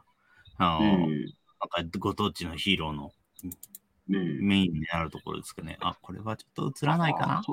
[0.57, 3.11] あえのえなんかご当地のヒーローの
[4.07, 5.77] メインになるところですかね。
[5.81, 7.43] あ、これはちょっと映らないかな？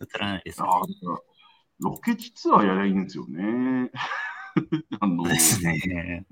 [0.00, 0.60] 映らないです
[1.80, 3.90] ロケ地ツアーやりゃいいんですよね。
[5.00, 6.26] あの、ですね。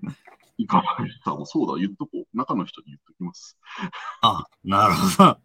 [0.58, 2.36] いかがでしたもそうだ、言っとこう。
[2.36, 3.58] 中の人に言っときます。
[4.20, 5.40] あ、なるほど。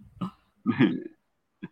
[0.78, 0.92] ね
[1.64, 1.68] え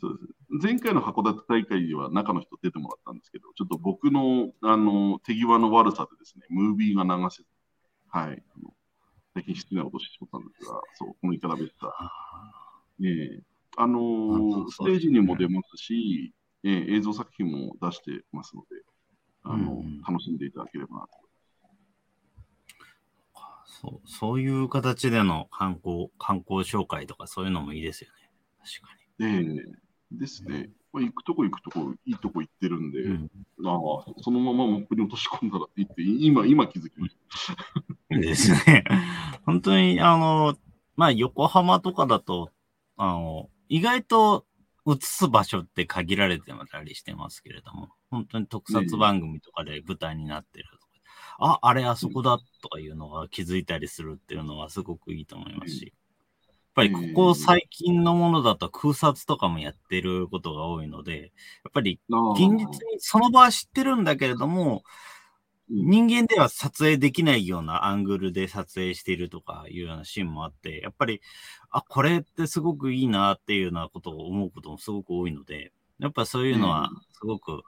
[0.00, 0.38] そうです。
[0.62, 7.48] 前回の函館大会では中の人出てもらったんですけど、ちょっと僕のあの手際の悪さでですね、ムービーが流せず、
[8.08, 8.42] はい、
[9.38, 13.42] あの最近失礼なことしてしまったんですが、そう、このイカダベッタ、あねえ
[13.76, 18.68] あのーあステージにも出ますし、ええ映像作品も出してますので、
[19.44, 21.08] あのうん楽しんでいただければなと。
[23.80, 28.30] そうそういう形での観光、観光紹介とかそういうのもいいですよね。
[28.58, 29.78] 確かええ。
[30.10, 30.70] ですね。
[30.92, 33.04] まあ、行くとこ行くとこ、いいとこ行ってるんで、に。
[33.06, 33.30] うん
[33.64, 37.16] ああそのままモップに落とし込んだらって言って、 今、今気づきまし
[38.08, 38.14] た。
[38.16, 38.84] ですね。
[39.44, 40.56] 本当に、あの、
[40.96, 42.50] まあ、横浜とかだと、
[42.96, 44.46] あの、意外と
[44.86, 50.88] 映す場所って限られてたりしてますけれども、本当に特撮番組とかで舞台になってるとか、
[51.38, 55.92] あ、あれあそこだとかいうのが気づいたりするっていうのはすごくいいと思いますし、
[56.78, 64.84] ぱりここ最近のものだと空撮とかもやってることが多いので、やっぱり現実にその場は知ってるんだけれども、
[65.70, 65.90] うん。
[65.90, 71.20] 人間では撮影できないようなアングルで撮影しているとかいうようなシーンもあって、やっぱり、
[71.70, 77.64] あ、これってすごくいいなっていうようなことを思うこともすごく多いので、やっぱそういうのはすごく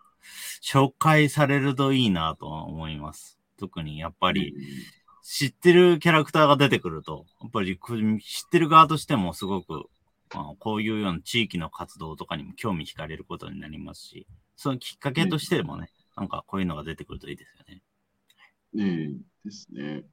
[0.63, 3.39] 紹介されるといいなとは思います。
[3.59, 4.55] 特にやっぱり
[5.23, 9.85] 知ってるキャラクターが出てくると、やっぱり知ってる側としてもすごく、
[10.35, 17.83] まあ、こういうような地域の活動とかにも興味惹かれることになりますし、そのきっかけとしてもね、なんかこういうのが出てくるといいですよね。
[18.79, 20.05] ええですね。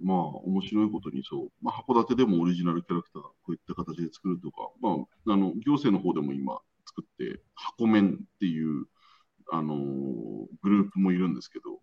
[0.00, 8.86] まあ、面白いことにそう、まあ、函館でもオリジナルキャラクター、こういった形で作るとか、まあ、あの行政の方でも今作って、箱面っていう、
[9.50, 9.78] あのー
[10.62, 11.80] グループもいるんですけど、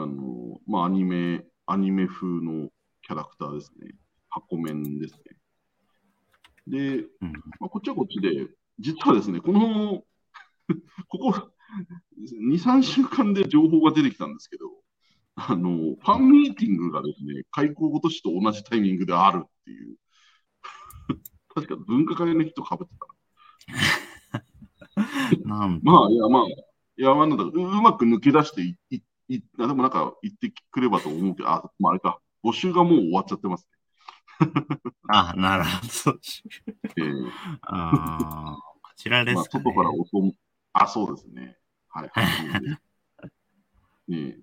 [0.00, 2.70] あのーまあ、アニメ、アニメ風の
[3.02, 3.90] キャラクターですね。
[4.30, 5.36] 箱面ですね。
[6.66, 7.32] で、うん。
[7.60, 10.02] まあ、こっちはこっちで、実はですね、この、
[11.08, 11.50] ここ
[12.40, 14.70] 2、3週間で情報が出てきたんですけど、
[15.36, 19.96] あの、ファンミーティングがですね、開校ごとしと同じタイミングであるっていう。
[21.54, 23.06] 確か文化会の人かぶってた
[25.82, 26.54] まあ、いや、まあ、い
[26.96, 33.68] や、まあ、なんだううまく抜け出していいいあでもなんか言ってくればと思うけど、あ、まあ、あれか、募集がもう終わっちゃってます
[35.08, 35.70] あ、なるほ
[36.12, 36.12] ど。
[36.14, 36.20] ね。
[36.96, 37.30] えー
[37.62, 40.34] あーこちらでまあ、すか、ね外から音も、
[40.72, 41.56] あ、そうですね。
[41.88, 42.10] はい。
[42.64, 42.78] ね
[44.10, 44.40] え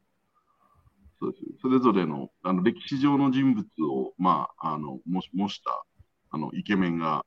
[1.19, 1.43] そうです。
[1.62, 5.86] それぞれのあの歴史上の人物を、まあ、あの模模した
[6.30, 7.26] あのイケメンが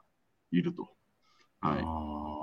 [0.52, 0.88] いると。
[1.60, 1.74] は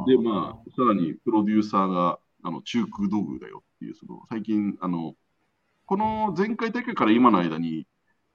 [0.08, 0.12] い。
[0.12, 5.15] で、まあ、さらにプロデューサーがあの中空道具だよっていう、その最近、あの
[5.85, 7.88] この前回大会から今の間に、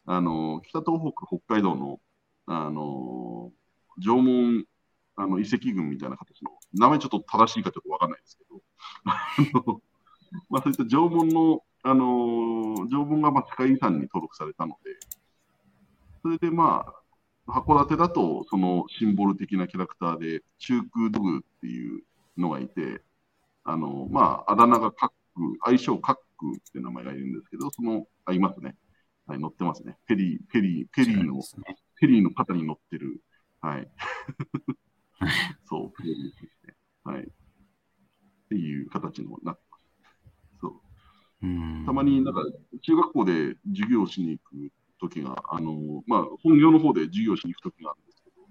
[0.06, 2.00] あの北東北、北海道の
[2.46, 3.52] あの
[3.98, 4.64] 縄文
[5.16, 8.62] あの遺跡群みたいな形の、名前ちょっと正しいかちょっとわかんないですけど、
[10.48, 14.96] まあ、そういった縄文の、あの縄文がまあ世界遺産に登録されたので、
[16.22, 16.86] それでま
[17.46, 22.02] あ、函館だとそのシンボル的なキャラクターで、中空ドグっていう
[22.36, 23.02] のがいて、
[23.64, 25.10] あのまあ、あだ名がカッ、
[25.62, 26.20] 愛称カック
[26.56, 28.76] っていう名前がいるんですけど、その、あ、いますね。
[29.26, 29.96] はい、乗ってますね。
[30.06, 31.42] ペリー、ペリー、ペリーのね
[32.00, 33.22] ペリーの肩に乗ってる、
[33.60, 33.88] はい。
[35.64, 36.74] そう、ペリーですね。
[37.04, 37.22] はい。
[37.22, 37.26] っ
[38.48, 39.86] ていう形のなってます。
[40.60, 40.80] そう。
[41.42, 42.42] うんたまになんか
[42.82, 48.46] 中学校で授業をしに行く時が、あのまあ、本業の方で授業しに行く時があるんですけど、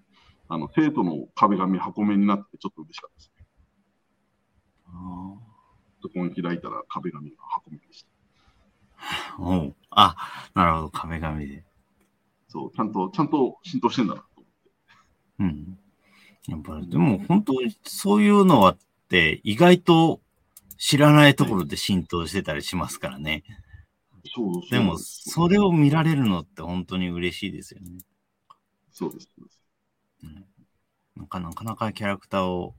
[0.47, 3.45] あの生徒の壁紙箱面になってちょっと嬉しかったですね。
[4.87, 5.48] あ
[6.01, 8.09] そこに開いたら壁紙が箱面でした。
[9.37, 10.15] ーおうあ、
[10.53, 11.63] なるほど、壁紙で。
[12.47, 14.71] そう、ちゃんと、ちゃんと浸透してんだなと思って。
[15.39, 15.79] うん。
[16.47, 18.77] やっぱり、でも本当にそういうのはっ
[19.09, 20.21] て意外と
[20.77, 23.43] 知らないところで浸透してたりしますからね。
[24.35, 27.99] そうそうでも、それを見られるのって本当に嬉しいですよね。
[28.91, 29.29] そうです。
[29.35, 29.63] そうです
[30.23, 30.45] うん、
[31.15, 32.75] なんかなかなかキャラクターを、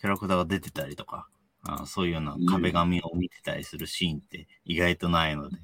[0.00, 1.28] キャラクターが出てたりとか、
[1.62, 5.62] あそういうような壁紙を見てたりするシーンって意外とないので、ね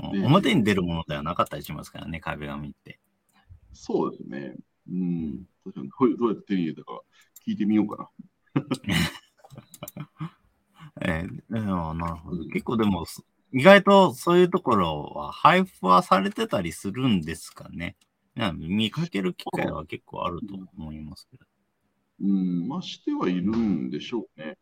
[0.00, 2.98] 表に出るものではなかったりしますからね、壁紙って。
[3.72, 4.56] そうですね。
[4.90, 5.44] うん。
[5.64, 7.00] 確かにどうやって手に入れたか
[7.46, 8.10] 聞いてみようか
[11.00, 17.96] えーでもなるほどうん結構でも、す意外とそういうところは配布はされてたりするんですかね。
[18.54, 21.44] 見かける機会は結構あると思いますけど。
[22.20, 22.28] な。
[22.30, 22.68] うん。
[22.68, 24.56] まあ、してはいるんでしょうね。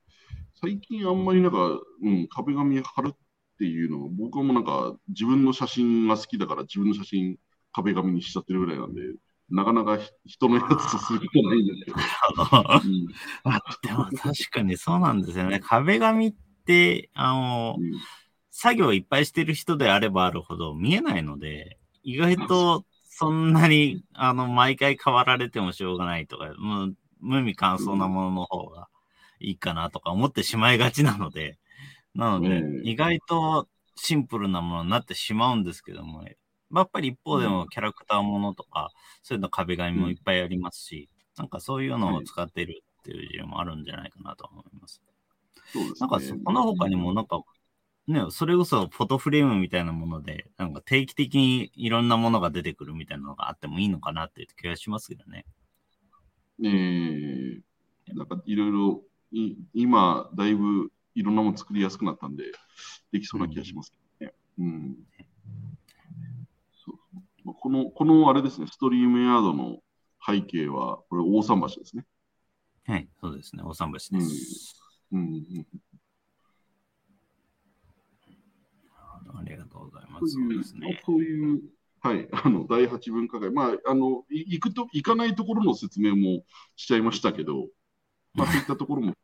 [0.60, 3.16] 最近あんまりなんか、うん、壁紙貼るっ
[3.58, 7.36] ていうのは、僕はもうなんか自分の写真が好きだから自分の写真
[7.72, 9.00] 壁紙にしちゃってるぐらいなんで、
[9.48, 11.96] なかなか人のやつとすることないんですけど。
[11.96, 12.00] う
[13.50, 15.60] んあでも確かにそうなんですよね。
[15.60, 16.34] 壁紙っ
[16.66, 17.92] て、あの、うん
[18.52, 28.89] 作業いっぱいしてる人であればあるほど見えないので、意外とそんなに、あの、毎回変わられてもしょうがないとか、もう無味乾燥なものの方が
[29.40, 31.58] いいかなとか思ってしまいがちなので、
[32.14, 32.86] なのでう、ん。
[32.86, 38.90] 意外とシンプルなものになってしまうんですけども、やっぱり一方でもキャラクターものとか、
[39.22, 45.02] そういうの壁紙もいっぱいありますし、なんかそういうのを使ってるっていう事例もあるんじゃないかなと思います。
[45.72, 45.94] そうですね。
[46.00, 47.42] なんかそこの他にもなんか、
[48.06, 55.46] ね、それこそフォトフレームみたいなもので、なんか定期的にいろんなものが出てくるみたいなのがあってもいいのかなっていう気がしますけどね。
[56.62, 56.66] え。
[56.66, 57.60] ー、
[58.14, 62.44] なんかいろいろい今、だいぶいろんなもの作りやすくなったんで、
[63.12, 64.34] できそうな気がしますけどね。
[64.58, 64.96] うん。
[66.84, 69.78] そうそうまあこの、このあれですね、ストリームヤードの
[70.26, 72.06] 背景は、これ大桟橋ですね。
[72.86, 73.62] はい、そうですね。
[73.62, 74.76] 大桟橋です。
[75.12, 75.66] うんうん、
[79.34, 80.28] ありがとうございます。
[80.28, 81.02] そういうですね。
[81.04, 81.62] そういう、
[82.00, 86.44] はい、あの、第八文化会、まあ、あの、い行くと、行かないところの説明も
[86.76, 87.68] しちゃいましたけど、
[88.34, 89.14] まあ、そういったところも、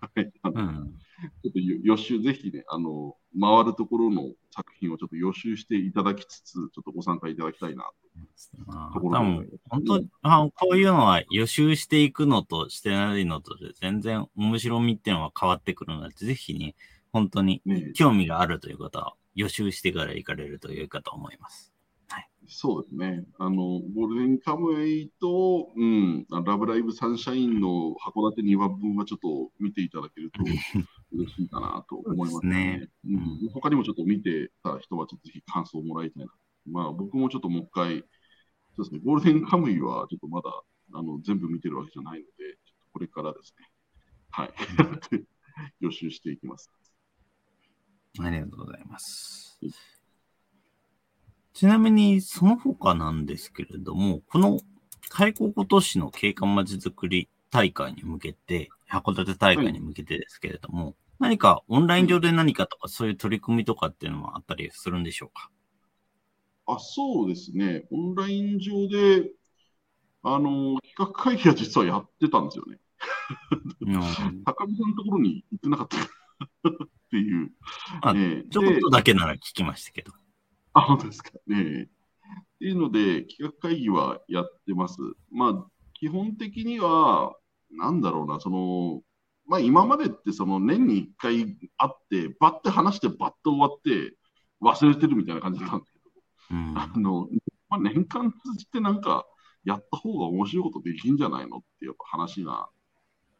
[0.00, 0.94] はい、あのうん。
[1.42, 7.90] ちょっとよ予習、ぜひね、あの、回るところの作品をちょっと予習していただきつつ、ちょっとご参加いただきたいな。
[8.66, 16.74] まあ、ところで多分、本当にあこういうのは予習していくのとしてないのとで全然面白みっていうのは変わってくるので、ぜひね、
[17.12, 21.73] 本当にね、興味があるということは予習してから行かれると良いかと思います。
[22.46, 23.24] そうですね。
[23.38, 23.56] あの、
[23.94, 30.42] ゴールデンカムイと、うん、あラブライブサンシャインの函館2話分はちょっと見ていただけると
[31.12, 36.32] 嬉しいかなと思いますそうですねうん、他にもちょっと見てた人はちょっとぜひ感想をもらいたいな。
[36.66, 38.04] まあ僕もちょっともう一回、
[38.76, 40.50] そうですね、ゴールデンカムイはちょっとまだ
[40.92, 42.58] あの全部見てるわけじゃないので、
[42.92, 43.68] これからですね、
[44.30, 44.52] はい、
[45.80, 46.70] 予習していきます。
[48.20, 49.70] ありがとうございますうん。
[51.54, 54.58] ちなみに、その他なんですけれども、この
[55.08, 65.48] 開港今年の景観まちづくり大会に向けて、函館大会に向けてですけれども、何かオンライン上で何かとかそういう取り組みとかっていうのはあったりするんでしょうか？
[66.66, 69.30] あ、そうですね、オンライン上で、
[70.24, 72.78] あの、企画会議は実はやってたんですよね。
[73.82, 77.52] うん 高見さんのところに行ってなかったっていう。
[78.50, 80.12] ちょこっとだけなら聞きましたけど。
[80.74, 81.30] あ、本当ですか。
[81.46, 81.86] ねっ
[82.58, 84.98] ていうので、企画会議はやってます。
[85.30, 87.34] まあ、基本的には、
[87.70, 89.02] なんだろうな、その、
[89.46, 94.16] まあ今までってその年に1回会って、バッて話してバッと終わって
[94.62, 96.04] 忘れてるみたいな感じなんですけど、
[96.50, 97.28] うんあの、
[97.68, 99.26] まあ、年間通じてなんか
[99.64, 102.68] やった方が面白いことできんじゃないのってやっぱ話が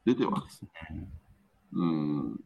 [0.05, 0.63] 出てます。
[1.73, 2.41] うん。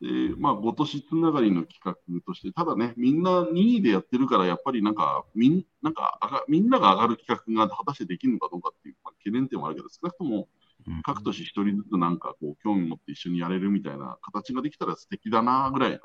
[0.00, 1.94] で、まあ、今年つながりの企画
[2.26, 10.48] として、ただね、みんな任意でやってるから、やっぱりなんか、みんなんか上がみんなが上がる企画が果たしてできるのかどうかっていう、まあ、懸念点はあるけど、少なくとも
[10.86, 11.02] うん。
[11.02, 15.98] 各都市一人ずつなんかこう、興味持って一緒にやれるみたいな形ができたら素敵だなぐらいの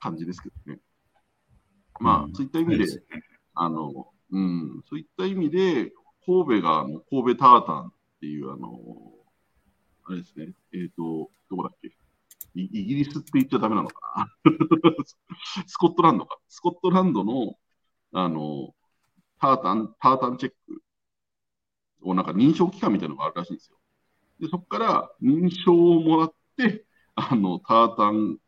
[0.00, 0.80] 感じですけどね。
[2.00, 2.84] まあ、そういった意味で、
[3.54, 5.92] あの、うん、そういった意味で、
[6.24, 8.80] 神戸があの神戸タータンっていう、あの、
[10.04, 11.90] あれですね、えっ、と、どこだっけ？
[12.56, 14.52] イイギリスって言っちゃダメなのかな？
[15.66, 16.38] スコットランドか。
[16.48, 17.58] スコットランドの、
[18.12, 18.74] あの、
[19.38, 20.82] タータン、タータンチェック
[22.02, 23.78] をなんか認証機関みたいなのがあるらしいんですよ。
[24.40, 28.38] で、そこから認証をもらって、あの、タータン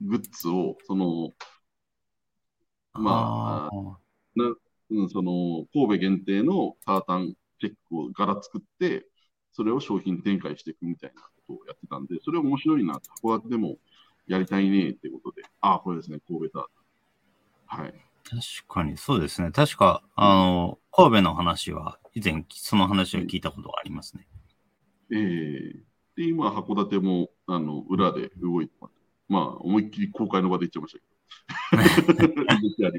[0.00, 1.34] グッズを、その、
[2.94, 3.98] まああ
[4.90, 9.06] うん、その神戸限定のタータンチェックを柄作って、
[9.58, 13.76] それを商品展開していくみたいなことをやってたんで、それ面白いな、函館でも
[14.28, 16.62] やりたいねってことで、ああ、これですね、神戸ター
[17.68, 17.80] タン。
[17.82, 17.94] はい。
[18.22, 19.50] 確かにそうですね。
[19.50, 24.28] 確か、あの、神戸の話は、以前その話を聞いたことがありますね。
[25.10, 25.72] えー、
[26.14, 28.92] で、今、函館も、あの、裏で動いてます。
[29.28, 31.00] まあ、思いっきり公開の場で言っちゃいまし
[32.76, 32.98] たけ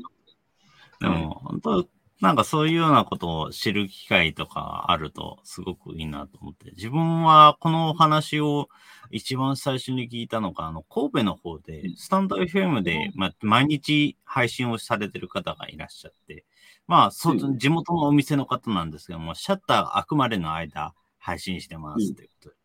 [0.99, 1.87] でも、本当
[2.21, 8.67] なんかそういうようなことを知る機会とかあるとすごくいいなと思って、自分はこのお話を
[9.09, 16.45] 一番最初に聞いたのが、あの、神戸の方で、スタンド FM で、まあ、毎日配信をされてる方がいらっしゃって、
[16.87, 22.55] まあ、そ地元のお店の方なんですけども、シャッター開くまでの間、配信してますということで。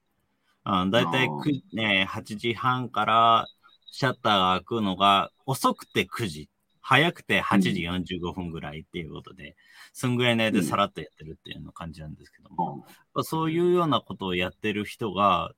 [0.65, 1.29] あだいたい
[1.75, 3.47] ね、8時半から
[3.91, 6.49] シャッターが開くのが遅くて9時
[6.87, 9.53] 早くて8時45分ぐらいっていうことで、うん、
[9.95, 15.53] そんぐらいの間でさらっとやってるっていうような感じなんですけども、うん、そういうようなことをやってる人が、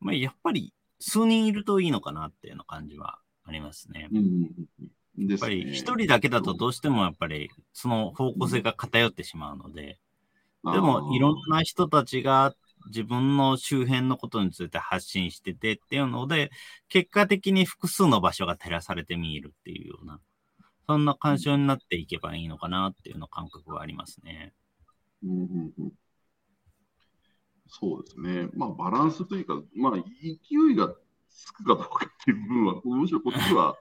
[0.00, 4.08] まあ、やっぱり数人いるといいのかなっていうような感じはありますね。
[4.12, 4.48] うん
[5.18, 9.98] やっぱり一人だけだとどうしてもやっぱりその方向性が偏ってしまうので、
[10.64, 12.54] でもいろんな人たちが
[12.86, 16.50] 自分の周辺のことについて発信しててっていうので、
[16.88, 20.20] 結果的に複数の場所が照らされて見えるっていうような、
[20.90, 24.52] そんな干渉になっていけばいいのかなっていうの感覚はありますね。
[25.22, 25.92] うんうんうん、
[27.68, 28.48] そうですね。
[28.54, 30.32] まあ、バランスというか、まあ、勢
[30.72, 30.92] いが
[31.28, 33.76] つくかどうかっていう部分は、むしろこっちは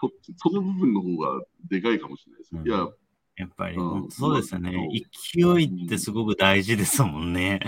[0.00, 2.56] そ、その部分の方がでかいかもしれないです。
[2.56, 2.88] うん、いや、
[3.36, 4.88] やっぱり、うん、そうですよね。
[5.34, 7.60] 勢いってすごく大事ですもんね。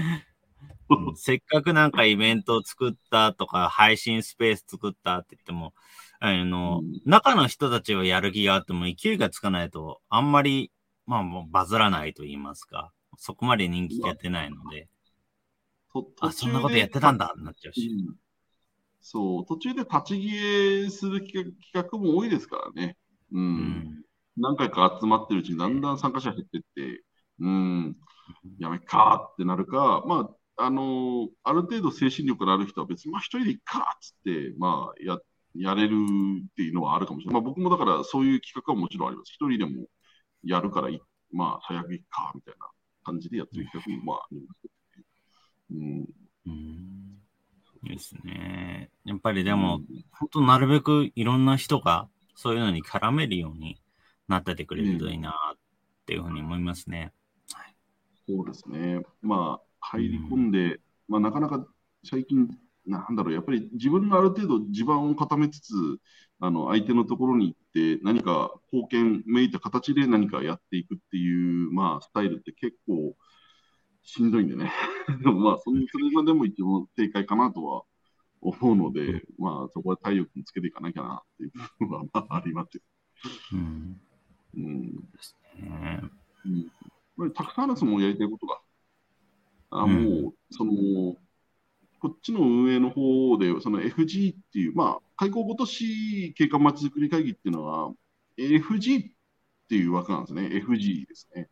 [1.14, 5.74] せっかくなんかイベントを作ったとか、配信スペース作ったって言っても、
[6.20, 10.72] あの、うん、中の人たちはやる気があっても勢いがつかないと、あんまり、
[11.06, 14.88] まあ、もうバズらないと言いますか、そこまで人気が出ないので、
[16.20, 18.14] あ、そんなことやってたんだってなっちゃうし、うん。
[19.00, 22.96] そう、途中で立ち消えする企画も多いですからね。
[23.32, 23.42] うん。
[23.42, 24.04] うん、
[24.36, 27.02] 何回か集まってるうちにだんだん参加者減ってって、
[27.40, 27.96] うん、
[28.58, 35.22] やめっかってなるか、まあ、あのー、ある程度精神力のある人は別に、まあ一人でいっかっつって、まあやっ
[35.58, 37.40] やれるっていうのはあるかもしれない。
[37.40, 39.32] まあ、僕もだからそういう企画はもちろんあります。
[39.32, 39.86] 一人でも
[40.44, 40.88] やるから
[41.32, 42.66] まあ、早くいっか、みたいな
[43.04, 44.68] 感じでやってる企画もまああります。
[45.70, 46.06] うん。
[46.46, 47.18] うん
[47.82, 48.90] ですね。
[49.04, 53.80] やっぱりでも、うん、本当なるべくいろんな人がそういうのに絡めるように
[54.26, 55.58] なっててくれるといいなっ
[56.06, 57.12] ていうふうに思いますね。
[57.52, 57.74] はい、
[58.26, 59.02] そうですね。
[59.22, 61.66] まあ、入り込んで、うん、まあ、なかなか
[62.04, 62.48] 最近
[62.88, 65.72] なんだろう、やっぱり自分のある程度地盤を固めつつ、
[66.40, 73.14] あの相手のところに行って、何か貢献めいた形で何かやっていくっていう、まあ、スタイルって結構
[74.02, 74.72] しんどいんでね。
[75.22, 77.82] で もまあそ、それがでも一応正解かなとは
[78.40, 82.82] 思うので、まあ、そこは体力につけていかなきゃなっていう部分はまあありますよ。
[83.52, 84.00] うん。
[84.54, 85.10] うん。
[87.18, 87.32] うん。
[87.32, 88.60] たくさんあるんですもん、やりたいことが。
[89.70, 91.16] あもう、その、
[92.00, 97.92] こっちの運営の方で、その FG っていう、まあ、開校ごとし景観まちづくり会議っていうのは、
[98.36, 99.12] FG っ
[99.68, 100.42] ていう枠なんですね。
[100.42, 101.48] FG ですね。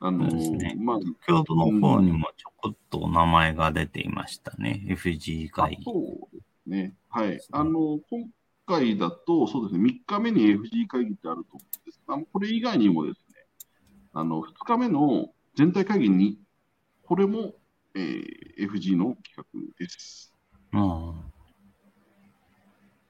[0.00, 4.84] あのね、まあ、先ほどの方にもちょこっと名前が出ていましたね。
[4.88, 5.84] FG 会議。
[5.84, 5.92] そ
[6.32, 6.94] うですね。
[7.08, 7.40] はい。
[7.52, 8.28] あの、今
[8.66, 13.68] 回だと、そうですね、3日目に FG 会議ってあると思うんですあのこれ以外にもですね、
[14.12, 16.38] あの、2日目の全体会議に、
[17.04, 17.54] これも
[17.94, 19.44] えー、FG の企画
[19.78, 20.32] です。
[20.72, 21.14] あ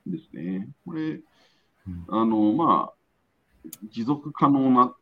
[0.07, 0.69] ですね。
[0.85, 1.21] これ、
[1.87, 4.95] うん、あの、まあ、持続可能なっ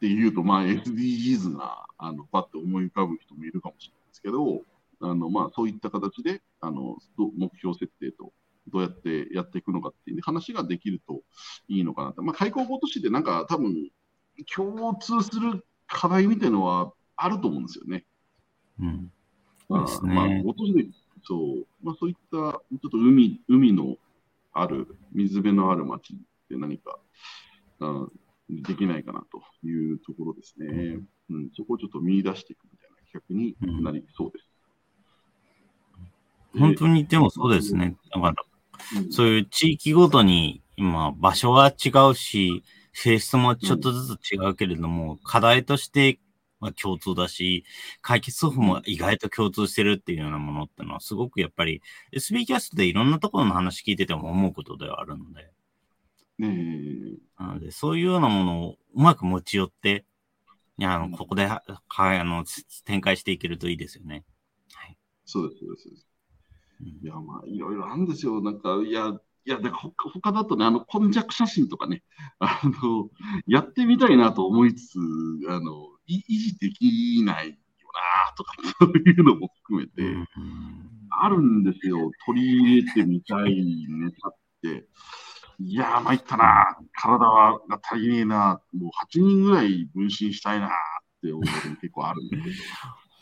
[0.00, 4.62] ていうと、まあ、SDGs な、あの、パッと思い浮かぶ人もいるかもしれないですけど、
[5.00, 8.32] あの、まあ、そういった形で、あの、目標設定と、
[8.68, 11.22] どうやってやっていくのかっていう話ができると
[11.68, 12.22] いいのかなと。
[12.22, 13.90] まあ、開口ごとしでなんか多分、
[14.54, 18.04] 共通する課題みたいのはあると思うんですよね。
[18.80, 19.10] うん。
[19.68, 20.14] そうですね。
[20.14, 20.26] まあ、
[21.24, 22.58] そう、まあ、そういったちょ
[22.88, 23.96] っと海海の
[24.52, 26.14] ある、水辺のある町
[26.48, 26.98] で何か、
[27.80, 28.06] あ
[28.50, 30.66] できないかなというところですね。
[30.66, 34.48] うん、うん、そこをちょっと見出していくみたいな企画になりそうです。
[36.54, 37.96] うん、本当に、でもそうですね。
[38.14, 38.34] だから、
[39.02, 42.64] うん、そういう地域ごとに今、場所は違うし、
[42.94, 46.18] 性質もちょっとずつ違うけれども、課題として
[46.60, 47.64] まあ、共通だし、
[48.02, 51.82] 解決方法も意外と共通してるっていうようなものってのは、すごくやっぱり、
[52.12, 55.50] SB キャストでいろんなところの話聞いてても思うことではあるので。
[57.38, 60.04] なので、そういうようなものをうまく持ち寄って、
[60.78, 62.44] いや、あの、ここで、は、あの、
[62.84, 64.24] 展開していけるといいですよね。
[64.72, 64.96] はい。
[65.24, 66.06] そうです、そうです。
[67.02, 68.40] いや、まあ、いろいろあるんですよ。
[68.40, 69.12] なんか、いや、
[69.44, 72.02] いや、で他他だとね、あの、今昔写真とかね、
[72.38, 73.10] あの、
[73.46, 74.98] やってみたいなと思いつつ、
[75.48, 77.54] あの、維持できないよ
[77.94, 79.92] なとか、そういうのも含めて、
[81.10, 82.10] あるんですよ。
[82.26, 84.86] 取り入れてみたいネタって。
[85.60, 86.78] いやー、参ったな。
[86.92, 88.60] 体はが足りねえな。
[88.72, 90.70] もう8人ぐらい分身したいなっ
[91.20, 92.56] て思うことも結構あるんだけど。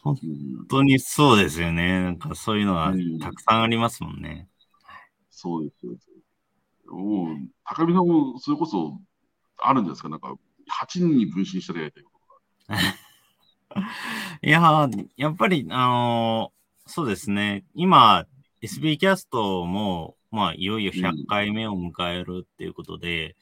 [0.02, 0.16] 本
[0.68, 2.00] 当にそうですよね。
[2.00, 4.48] なんかそういうのはたくさんありますもんね。
[5.30, 5.92] そうですよ。
[6.88, 9.00] もう、高見さんもそれこそ
[9.58, 10.34] あるんですかなんか、
[10.82, 12.15] 8人に分身したりたいことが。
[14.42, 17.64] いややっぱり、あのー、そうですね。
[17.74, 18.26] 今、
[18.62, 23.36] SB キャストも、まあ、いよいよ100回目を迎えるっていうことで、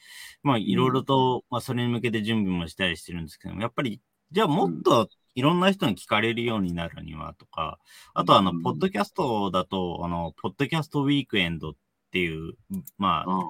[0.44, 4.00] うん、まあ、いろいろと、まあ、それに向けて準備もしたりしてるんですけども、やっぱり、
[4.30, 7.78] じゃあもっといろんな人に聞かれるようになるにはとか、
[8.14, 11.72] あとあの、ポッドキャストだと、あの、ポッドキャストウィークエンドっ
[12.12, 12.54] ていう、
[12.98, 13.40] まあ、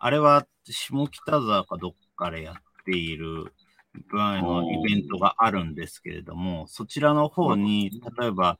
[0.00, 2.54] あれは下北沢かどっかでやっ
[2.84, 3.52] ている、
[4.12, 8.58] あのイベントがあるんですけれども、そちらの方に、例えば、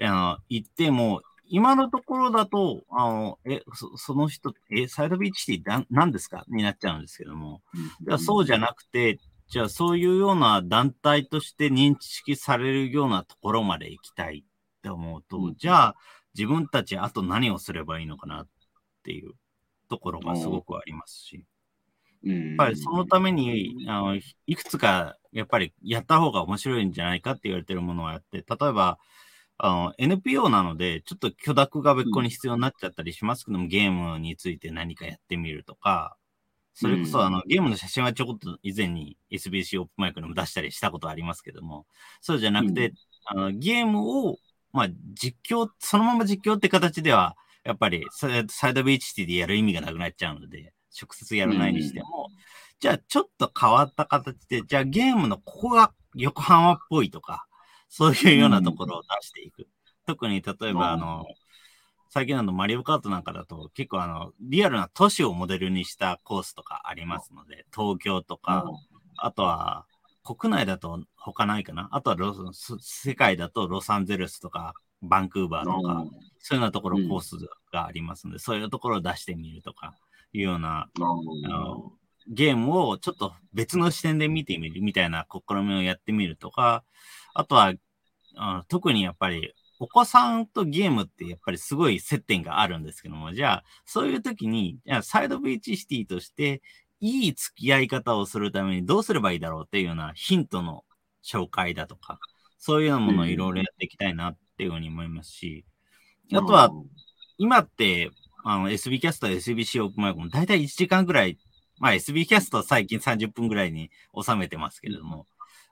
[0.00, 6.44] あの行っても、今のところだと、あの、え、そその人、え、サイドビーチシティ何ですか？
[6.48, 7.60] になっちゃうんですけども、
[8.06, 9.18] じゃそうじゃなくて、
[9.48, 15.96] じゃあそういうような団体として認識されるようなところまで行きたいって思うと、うん、じゃあ
[16.34, 18.48] 自分たちあと何をすればいいのかなっ
[19.02, 19.32] ていう
[19.88, 21.44] ところがすごくありますし、
[22.22, 24.16] やっぱりそのためにあの
[24.46, 28.98] いくつかやっぱりやった方が面白いんじゃないかって言われてるものをやって、例えば
[29.58, 36.16] あの NPO なのでちょっと許諾が別個に必要になっちゃったりしますけども、うん、ゲームについて何かやってみるとか、
[36.74, 41.86] それこそ、あの、ゲームの写真はちょこっと以前に SBC オープンマイクでも出したりしたことありますけども、
[42.22, 42.94] そうじゃなくて、うん、
[43.26, 44.38] あの、ゲームを、
[44.72, 48.28] まあ、実況、そのまま実況って形では、やっぱりサ
[48.70, 52.36] イドビーチティでやる意味がなくなっちゃうので、直接やらないにしても、うん、
[52.80, 57.46] じゃあちょっと変わった形で、じゃあゲームのここが横浜っぽいとか、
[57.88, 59.60] そういうようなところを出していく。
[59.60, 59.66] うん、
[60.06, 60.96] 特に例えば、あ。
[60.96, 61.26] の、
[62.12, 68.64] 最近のマリオカートなんかだと結構あの、リアルな都市をモデルにしたコースとかありますので、東京とか、
[69.16, 69.86] あとは
[70.24, 71.88] 国内だと他ないかな？
[71.92, 76.04] あとはロ世界だとロサンゼルスとかバンクーバーとか、
[76.40, 77.36] そういうようなところコース
[77.72, 79.94] がありますので、そういうところを出してみるとか
[80.32, 80.98] いうような、あ
[81.48, 81.92] の
[82.28, 86.84] ゲームをちょっと別の視点で見てみるみたいな試みをやってみるとか、
[87.34, 87.72] あとは、
[88.36, 96.60] あ特にやっぱりお子さんとゲームってやっぱりすごい接点があるんですけども、じゃあ、そういう時に、サイドビーチシティとして、
[97.00, 100.84] いい付き合い方をするためにどうすればいいだろうっていうようなヒントの
[101.24, 102.20] 紹介だとか、
[102.58, 105.64] そういうようなものをいろいろやっていきたいなっていうふうに思いますし、
[106.34, 106.70] あとは、
[107.38, 108.10] 今って、
[108.44, 111.38] あの、SB キャスト、SBC オープンマイクも大体1時間ぐらい、
[111.78, 115.26] まあ SB キャストは最近30分ぐらいに収めてますけれども、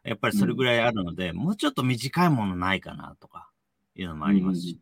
[0.04, 3.50] やっぱりそれぐらいあるので、もうちょっと短いものないかなとか、
[3.94, 4.80] いうのもありますし、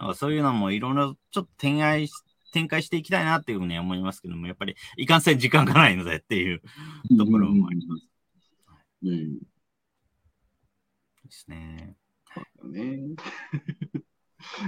[0.00, 2.08] うん、そういうのもいろいろちょっと展開
[2.52, 6.62] 展開していきたいなっていうふうに思いますけども、やっぱりいかんせん時間がないのでっていう
[7.18, 8.08] ところもあります。
[9.02, 9.44] うん、うん、で
[11.30, 11.96] すね。
[12.64, 12.98] ね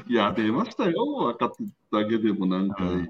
[0.08, 1.50] いや、出ましたよ、分かっ
[1.90, 3.08] ただけでもなんか、うん、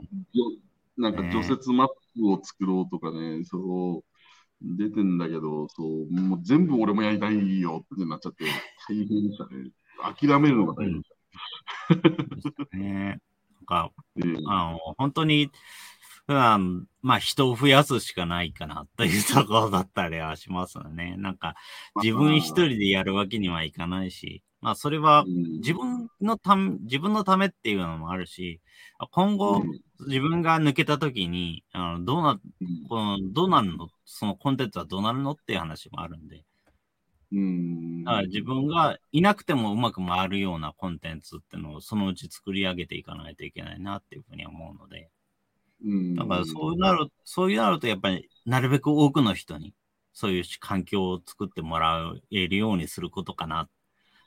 [0.96, 4.04] なんか除雪マップを作ろうとかね、ねそう、
[4.62, 8.44] 出てんだけど、そう、もう全部俺もやりたいよってなっちゃって、
[8.88, 9.70] 大変でしたね。
[10.18, 11.08] 諦めるのが大変で
[12.40, 13.20] すね。
[13.54, 15.50] なんか、えー、あの、本当に、
[16.26, 21.16] 普段、まあ人を増やすしかないかなというところだったりはしますよね。
[21.18, 21.56] なんか、
[22.02, 28.60] 自分一人でやるわけにはいかないし、まあそれは自分のため、自分のためっていうのもあるし、
[29.10, 29.62] 今後、
[30.06, 32.38] 自分が抜けた時に、あのどうな、
[32.88, 33.88] この、どうなるの？
[34.04, 36.44] そのコンテンツはどうなるのっていう話もあるんで、
[37.32, 38.04] うん。
[38.04, 45.08] だから自分がいなくてもうまく回るようなコンテンツっていうのをそのうち作り上げていかないといけないなっていうふうに思うので。
[45.82, 46.14] うん。
[46.16, 49.72] だからそうなる、そういうなるとやっぱりなるべく多くの人に
[50.12, 53.68] そういう環境を作ってもらえるようにすることかな。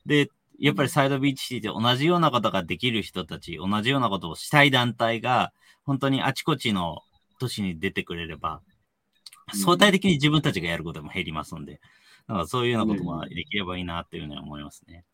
[0.05, 0.29] で、
[0.59, 5.51] やっぱりサイドビーチシティで同じようなことができる人たち、同じようなことをしたい団体が
[5.83, 6.99] 本当にあちこちの
[7.39, 8.61] 都市に出てくれれば、
[9.53, 11.81] 相対的に自分たちがやることも減りますんで、
[12.27, 15.05] なんかそういうようなことができればいいなっていうふうに思いますね。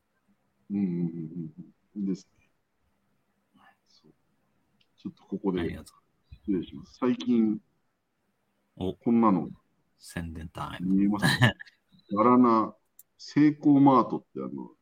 [0.70, 1.50] うんうんうん
[1.98, 2.06] うん。
[2.06, 2.40] ですね。
[5.02, 6.98] ちょっとここで失礼します。
[7.00, 7.58] 最近、
[8.76, 9.50] おこんなの
[9.98, 10.96] 宣伝タイム。
[10.96, 11.54] 見えますね。
[12.14, 12.74] ガラナ、
[13.18, 14.79] セイコーマートってあの、北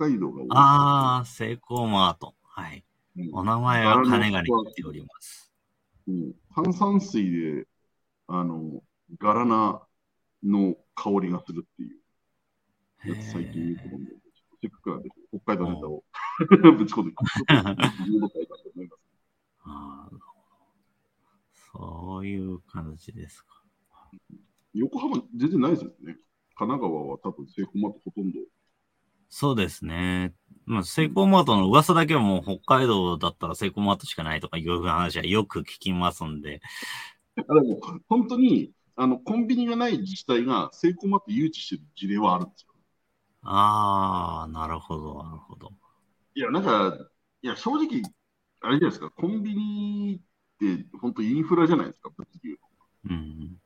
[0.00, 0.48] 海道が多い。
[0.50, 2.34] ああ、セイコーマート。
[2.42, 2.82] はい。
[3.18, 5.52] うん、お名前は金がに言っております。
[6.08, 7.66] うん、炭酸水で、
[8.26, 8.82] あの、
[9.18, 9.82] ガラナ
[10.42, 11.92] の香りがするってい
[13.06, 14.12] うやつ最近見てるんで、
[14.62, 15.10] せっかくなんで
[15.44, 16.02] 北海道ネタを
[16.76, 17.14] ぶち込んで、
[21.72, 23.62] そういう感じですか。
[24.72, 26.16] 横浜全然ないですもんね。
[26.54, 28.38] 神奈川は多分セイコーマートほとんど。
[29.30, 30.34] そうですね。
[30.66, 36.60] まあ、セイコーマートの噂だけはもう北海道だったらセイコーマートしかないとかいう話はよく聞きますんで。
[37.36, 42.74] あでも本当にあのコンビニがない自治体がセイコーマート誘致してる事例はあるんですよ。
[43.42, 45.72] ああ、なるほど、なるほど。
[46.34, 46.96] いや、なんか、
[47.42, 48.02] いや、正直、
[48.60, 52.56] あれじゃないですか、コンビニって本当インフラじゃないですか、物流
[53.06, 53.56] うん。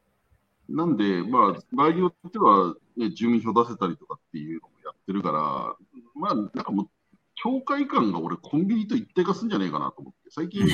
[0.68, 5.76] なんで、まあ、場合によっては、ね、住民票出せたりとかっていうのもやってるから、
[6.14, 6.90] まあ、なんかもう、
[7.34, 10.66] 境界感が俺、コンビニと一体化するんじゃないかなと思って、最近、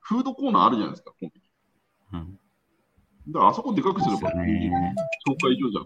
[0.00, 1.46] フードコーナーあるじゃないですか、コンビニ。
[2.12, 2.38] うん、
[3.32, 4.94] だから、あそこでかくすれば、ね
[5.28, 5.84] 紹介所じゃん。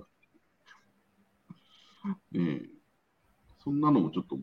[2.45, 2.68] ねえ。
[3.62, 4.38] そんなのもちょっと、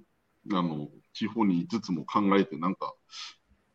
[0.54, 2.96] あの、地方に5つも考えて、なんか、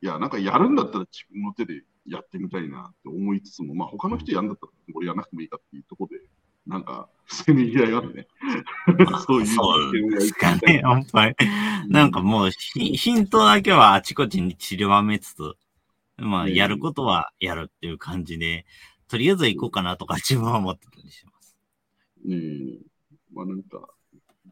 [0.01, 6.25] いや、なんかやるんだったら自分の手でやってみたいなって思いつつも、まあ、他の人やるんだったら俺やらなくてもいいかっていうところで、
[6.67, 8.27] なんか、せめぎ合いがね。
[9.27, 11.35] そういうですかね、 やっぱり。
[11.89, 15.55] なんかもうヒ、ヒントだけはあちこちに散りばめつつ、
[16.17, 18.67] まあ、うんやることはやるっていう感じで、
[19.09, 21.57] とりあえず行こうかなとか自分は思ってたりします。
[22.25, 22.79] ねえ、
[23.33, 23.89] まあなんか、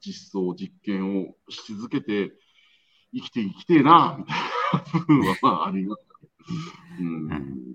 [0.00, 2.32] 実装、実験をし続けて、
[3.12, 6.02] 生きていきてえな、みたいな部分は、まあ、あります。
[7.00, 7.74] うん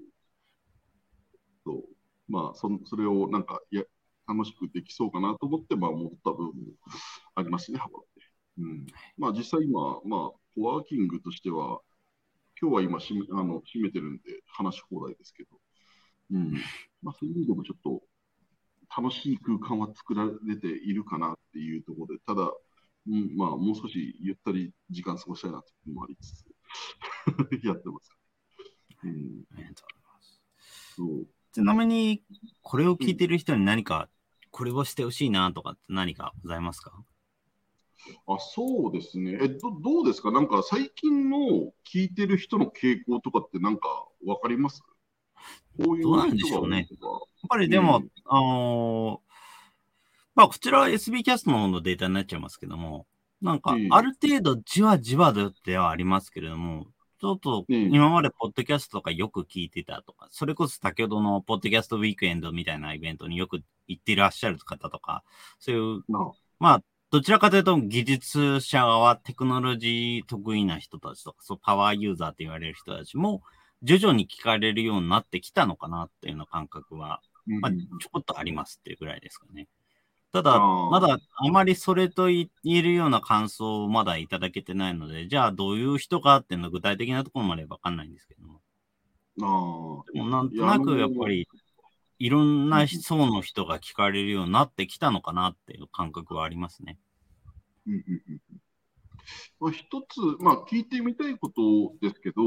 [1.64, 1.84] そう。
[2.28, 3.84] まあ、そそれをなんかや、
[4.28, 6.52] 楽しくできそうかなと思って、まあ、思った部分も
[7.36, 8.22] ありますね、箱って。
[8.60, 8.86] うん。
[9.18, 11.80] まあ、実際今、まあ、コワーキングとしては、
[12.60, 15.50] 今日は今閉めあの閉めてるんで話し放題ですけど、
[16.32, 16.54] うん。
[17.02, 18.02] まあ、そういう意味でもちょっと、
[18.96, 22.52] 楽しい空間は作られているかなっていうところで、ただ、
[23.08, 26.46] うん、まあ、もう少しゆったり時間過ごしたいなっていうのもありつつ、
[27.66, 28.18] やってます。
[29.04, 30.42] うん、ありがとうございます。
[30.96, 31.28] そう。
[31.52, 32.24] ちなみに、
[32.62, 34.10] これを聞いてる人に何か、
[34.56, 36.94] これをしてほしいなとかって何かございますか？
[38.26, 39.38] あ、そうですね。
[39.42, 40.32] え、ど、どうですか？
[40.32, 43.90] なんか最近の聞いてる人の傾向とかってなんか
[44.26, 44.82] わかります？
[45.78, 46.88] こういうどうなんでしょうね。
[46.90, 48.10] やっぱりでも、うん。
[48.24, 49.34] あのー
[50.36, 53.08] まあ、こちらは SB キャストの方のデータになっちゃいますけども、
[53.42, 55.34] なんかう、んある程度じわじわ
[55.66, 56.88] ではありますけれども、
[57.26, 57.94] ちょっとうん。
[57.94, 65.24] 今までポッドキャストとかよく聞いてたとか、それこそ先ほどのポッドキャストウィークエンドみたいなイベントによく行っていらっしゃる方とか、
[65.60, 73.42] そういう、まあ、まあ、どちらかというと技術者側、テクノロジー得意な人たちとか、そうパワーユーザーって言われる人たちも、
[73.84, 79.68] 徐々に聞かれるようになってきたのかなっていうような感覚はまあ、うんちょこっとありますっていうぐらいですかね。
[80.36, 88.60] ただ、まだあまりそれと言えるような感想をまだいただけてないので、じゃあどういう人かっていうのは具体的なところまでわかんないんですけども。
[89.40, 91.48] あでもなんとなくやっぱり、
[92.20, 96.98] いろんな層の人が聞かれるようになってきたのかなっていう感覚はありますね。
[97.88, 98.22] うんうんうん
[98.52, 98.62] うん
[99.62, 101.62] まあ、一つ、まあ、聞いてみたいこと
[102.06, 102.42] ですけど、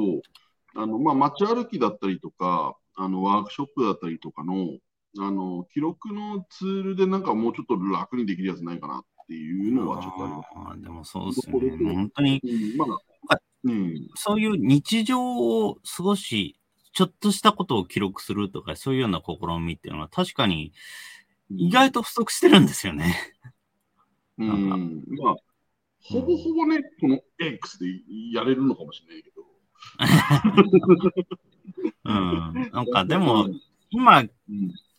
[0.74, 4.76] あのまあ、街歩きだったりとか、あのワークショップだったりとかの
[5.18, 10.82] あの記録のツールでなんかもうちょっと楽にできるやつないかなっていうのはちょっとあります。
[10.82, 11.94] でもそうですね。
[11.94, 12.84] 本当に、うんま
[13.28, 16.58] あうんそういう日常を過ごし、
[16.92, 20.72] ちょっとしたことを記録するとか、そういうような試みっていうのは確かに
[21.50, 23.16] 意外と不足してるんですよね。
[24.38, 25.36] うん、まあ、
[26.00, 27.86] ほぼほぼね、この X で
[28.32, 29.42] やれるのかもしれないけど。
[32.04, 32.70] うん。
[32.72, 33.48] なんかでも、
[33.90, 34.28] 今、うん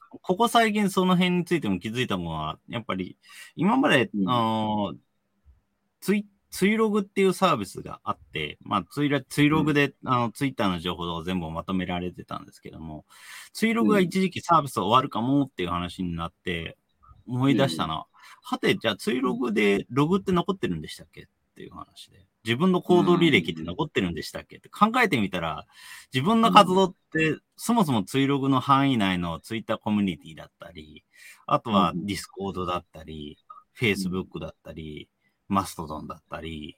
[0.10, 3.18] ここ最近その辺についても気づいたのは、やっぱり
[3.55, 4.30] 今まで、うん。
[4.30, 4.93] あの
[6.01, 13.05] ツイ、ツイログっていうサービスがあって、まあツイラ、ツイログで、あの、ツイッターの情報を全部まとめられてたんですけども、
[13.53, 16.78] ツイログが一時期サービス終わるかもっていう話になって、
[17.28, 18.07] 思い出したのは、
[18.41, 21.22] はて、じゃあツイログでログって残ってるんでしたっけ？
[21.22, 22.26] っていう話で。
[22.50, 24.58] 自分の行動履歴って残ってるんでしたっけ？
[24.58, 25.68] って考えてみたら、
[26.12, 31.06] 自分の活動って、そもそもツイログの範囲内のツイッターコミュニティだったり、
[31.45, 33.38] あとはうんディスコードだったり、
[33.74, 35.10] フェイスブックだったり、
[35.47, 36.76] マストドンだったり、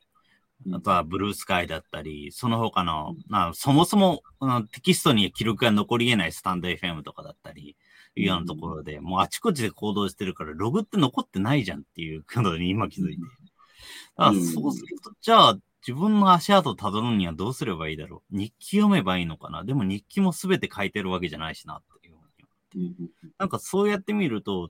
[0.66, 0.76] うん。
[0.76, 4.24] あとはブルースカイだったり、その他の、まあ、そもそも
[4.74, 7.78] テキストに記録が残り得ないスタンド FM とかだったり、
[8.16, 13.22] いうようなところで、もうあちこちで行動してるから、ログって残ってないじゃんっていうことに今気づいて。
[14.18, 18.38] だからそうすると、じゃあ、自分の足跡たどるにはどうすればいいだろう？
[18.38, 19.64] 日記読めばいいのかな？
[19.64, 22.16] でも日記もすべて書いてるわけじゃないしなっていう。
[22.76, 22.96] うん
[23.40, 24.70] なんかそうやってみると、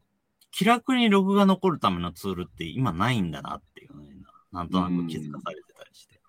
[0.51, 3.93] 気楽にログが残るためのツールって今ないんだなっていう
[4.51, 6.19] ななんとなく気づかされてたりして。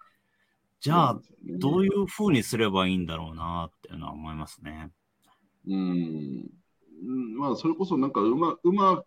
[0.80, 1.20] じゃあ、
[1.60, 4.90] どういいう風にすればいいんだろうなっていうのは思いますね。
[5.68, 6.50] うん。
[7.04, 9.04] うんまあ、それこそなんかうまうまく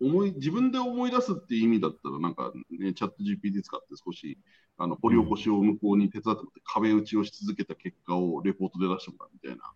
[0.00, 4.38] 思い、自分で思い出すっていう意味だったら、なんかね、チャット GPT 使って少し、
[4.78, 9.72] あの、掘り起こしを向こうに手伝ってもらって、壁打ちをし続けた結果をレポートで出してもらうみたいな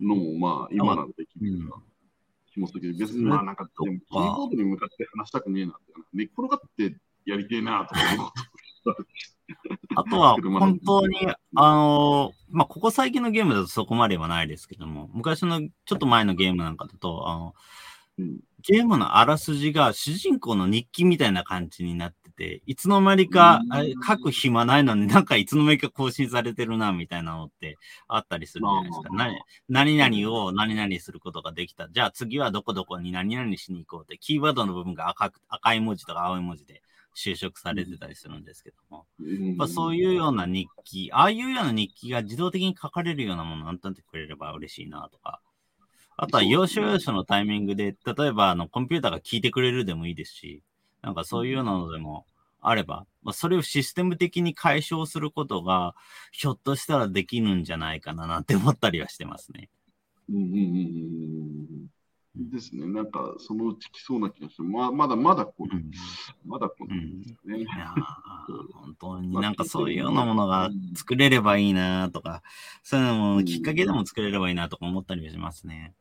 [0.00, 1.76] のも、まあ、今ならできるような
[2.52, 8.30] 気もするけど、別にまあなんか、キーボードに向かって話したくねえなって、寝っ転がってやりてえなとか思う
[9.96, 17.54] あとは、本当に、あのまあ、ここ最近のゲームだとそこまではないですけども、昔のちょっと前のゲームなんかだと、あの、
[18.18, 23.60] うんゲームのあらすじが主人公の日記みたいな感じになってて、いつの間にか、
[24.06, 27.76] 書く暇ないのになんかいつの間にか更新されてるな、みたいなのって
[28.08, 29.08] あったりするじゃないですか。
[29.68, 31.88] 何何々を何々することができた。
[31.88, 36.82] じゃあ次はどこどこに何々しに行こうって、キーワードの部分が赤く赤い文字とか青い文字で
[37.16, 39.06] 就職されてたりするんですけども。
[39.56, 45.40] まあ、そういうような日記、ああいうような日記が自動的に書かれるようなものをなんとなってくれれば嬉しいなとか。
[46.16, 50.62] あとは要所要所のタイミングで、例えばあのコンピューターが聞いてくれるでもいいですし、
[51.02, 52.26] なんかそういうようなのでも
[52.60, 55.94] あれば、まあ、それをシステム的に解消することが、
[56.32, 59.68] ひょっとしたらできるんじゃないかななんて思ったりはしてますね。
[60.28, 61.86] うんうんうんうん
[62.38, 62.86] うんですね。
[62.86, 65.90] なんか、そのうち来そうな気がして、ままだまだこうん。
[66.44, 67.60] まだこうんですね。
[67.60, 69.32] いやー本当に。
[69.40, 72.42] なんかそういうようなものが作れればいいなとか、
[72.82, 75.94] そういうのもきっかけでも作れればいいなとか思ったりはしますね。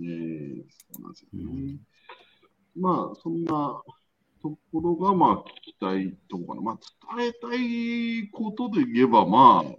[0.00, 1.80] ええそうなんですようねん。
[2.76, 3.80] まあ、そんな
[4.42, 6.62] ところが、まあ、聞きたいところかな。
[6.62, 6.78] まあ、
[7.16, 9.70] 伝えたいことで言えば、まあ、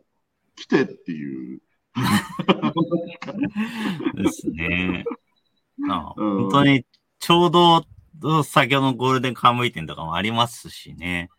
[0.56, 1.62] 来てっていう。
[4.16, 5.06] ですね。
[5.90, 6.86] あうん本当に、
[7.20, 7.84] ちょうど、
[8.44, 11.30] 先ほどのゴールデンカムイ店とかもありますしね。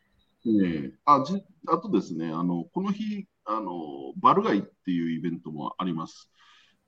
[0.47, 0.51] え
[0.85, 6.31] えあじあとですね、あのこの日あの、バルガイっていうイベントもあります。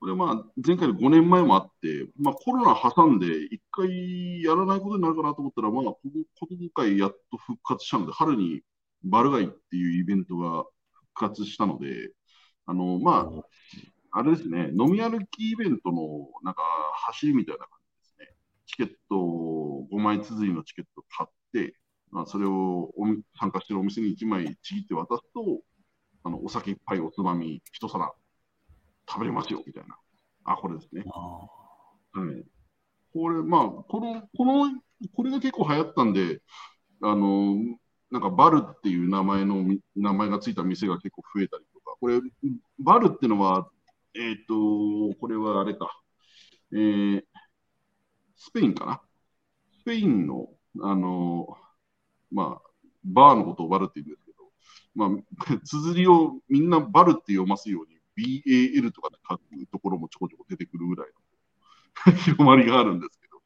[0.01, 6.01] これ、まあ、前回の5年前もあって、まあ、コロナ挟んで、一回やらないことになるかなと思ったら、まあ、こ
[6.41, 8.63] こ今回やっと復活したので、春に
[9.05, 10.65] バルガイっていうイベントが
[11.15, 12.13] 復活したので、
[12.65, 13.31] あのま
[14.13, 16.63] あ、あれですね、飲み歩きイベントのなんか
[17.07, 17.69] 走りみたいな感
[18.03, 18.37] じですね。
[18.67, 21.75] チケットを、5枚綴りのチケットを買って、
[22.11, 23.07] まあ、それをお
[23.39, 25.61] 参加してるお店に1枚ちぎって渡すと、
[26.23, 28.13] あのお酒いっぱいおつまみ一皿
[29.11, 29.97] 食べれますよみたいな。
[30.45, 31.05] あ、これですね。
[31.13, 32.45] あはい。
[33.13, 34.81] これ、まあ、この、この、
[35.15, 36.41] これが結構流行ったんで、
[37.03, 37.57] あの、
[38.11, 42.21] なんかバルっていう名前のみ、名前がついた店が結構増えたりとか、これ、
[42.79, 43.69] バルってのは、
[44.15, 45.89] えっ、と、これはあれか、
[46.73, 47.23] えー、
[48.37, 49.01] スペインかな？
[49.81, 50.49] スペインの、
[50.83, 51.47] あの、
[52.31, 52.71] まあ、
[53.05, 54.51] バーのことをバルって言うんですけど、
[54.95, 57.90] まあ、 綴りをみんなバルって読ますように、
[58.21, 61.09] BAL とかで書くところもちょこちょこ出てくるぐらい
[62.07, 63.41] の 広まりがあるんですけど、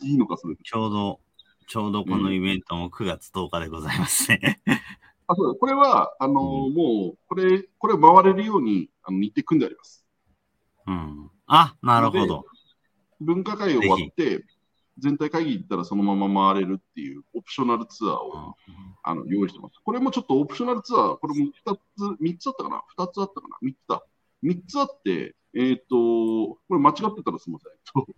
[0.06, 0.62] いいのか、それで。
[0.62, 1.20] ちょうど、
[1.66, 4.60] ちょうどこのイベントも9月10日でございますね。
[5.28, 10.06] あそうだこれは、あのうもう、これ、これ回れるようにあの日程組んであります。
[10.86, 11.30] うん。
[11.46, 12.44] あ、なるほど。
[13.20, 14.44] 分科会終わって、
[14.98, 18.54] 全体会議行ったらそのまま回れるっていうオプショナルツアーを
[19.02, 19.74] あの用意してます。
[19.84, 24.02] これもちょっとオプショナルツアー、これも2つ、3つあったかな ?2 つあったかな ?3 つだ。
[24.42, 27.72] 3つあって、えっ、と、これ間違ってたらすみません。
[27.84, 28.14] そう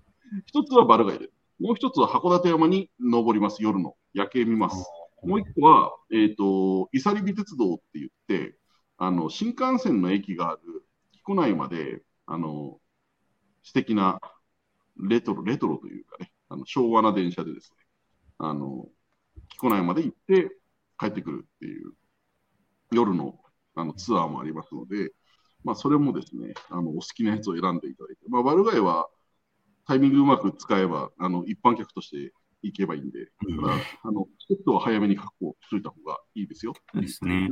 [0.47, 3.63] 一つはバルガイで、もう一つは函館山に登ります。
[3.63, 4.77] 夜の夜景見ます。
[5.23, 8.57] もう一個は、えっ、と、イサリビ鉄道って言って、
[8.99, 12.79] あの、新幹線の駅がある木古内まで、あの、
[13.63, 14.21] 素敵な
[14.97, 17.85] レトロ、レトロというかね、あの昭和な電車でですね、
[18.39, 18.87] あの、
[19.49, 20.51] 木古内まで行って
[20.99, 21.93] 帰ってくるっていう
[22.93, 23.39] 夜の
[23.75, 25.13] あのツアーもありますので、
[25.63, 29.09] まあ、それもですね、あのお好きなやつを選んでいただいて、まあ、バルガイは
[29.87, 32.33] タイミングうまく使えば、あの一般客として
[32.63, 36.73] 行けばいいんで、うんだからあのチケットは早めに確保しといた方がいいですよ。
[36.93, 37.51] そうですね。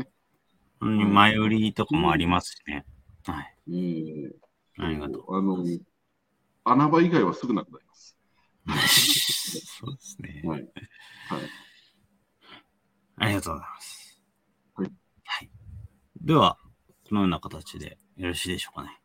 [0.80, 2.84] 本当に前売りとかもありますしね。
[3.24, 3.56] はい。
[3.68, 4.30] えー
[4.78, 5.36] ありがとう。
[5.36, 5.64] あの、
[6.64, 8.15] 穴場以外はすぐなくなります。
[9.80, 10.42] そうですね。
[10.44, 10.60] はい。
[10.60, 10.70] はい。
[13.16, 14.22] ありがとうございます。
[14.74, 14.92] はい。
[15.24, 15.50] はい。
[16.20, 16.58] では、
[17.08, 19.00] このような形でよろしいでしょうかね。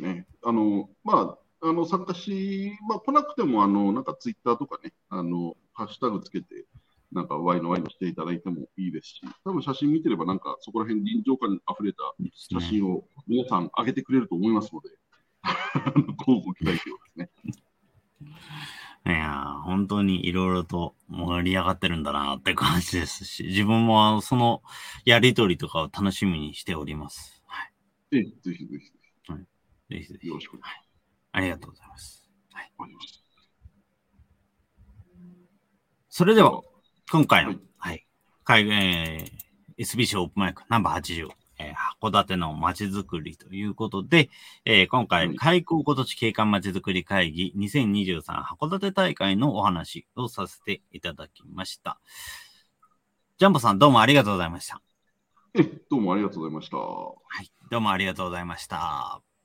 [0.00, 0.26] ね。
[0.42, 6.66] あの、まあ、あの、参加し、まあ、来なくても、あの、なんかツイッターとかね、あの、ハッシュタグつけて、
[7.12, 11.98] なんか、ワイのワイのしていただいてもいいですし、多分写真見てれば、なんか、そこら辺臨場感に溢れた
[12.34, 14.90] 写真を皆さん上げてくれると思いますので、
[16.26, 17.30] ご期待というですね。
[19.06, 24.62] いやー、本当にいろいろと盛り上がってるんだなって感じですし、自分もその
[25.04, 27.42] やりとりとかを楽しみにしております。
[27.46, 27.72] はい。
[28.12, 28.92] ええぜひぜひ。
[29.88, 30.26] ぜぜひぜひ。
[30.26, 30.54] ひよろしく。
[30.54, 30.74] お願い。
[30.74, 30.78] し
[31.32, 32.28] ありがとうございます。
[32.52, 32.72] はい。
[36.08, 36.62] それでは、
[37.10, 37.96] 今回の、ははい。
[37.96, 38.06] い、
[38.44, 41.28] 海えー、SBC オープンマイクナンバー80、
[41.58, 44.28] えー函館の街づくりということで、
[44.64, 51.98] えー今は回、い開港今年景観街づくり会議2023函館大会のお話をさせていただきました。
[53.38, 54.80] ジャンボさん、どうもありがとうございました。
[55.54, 56.76] ええどうもありがとうございました。
[56.76, 57.50] はい。
[57.70, 59.35] どうもありがとうございました。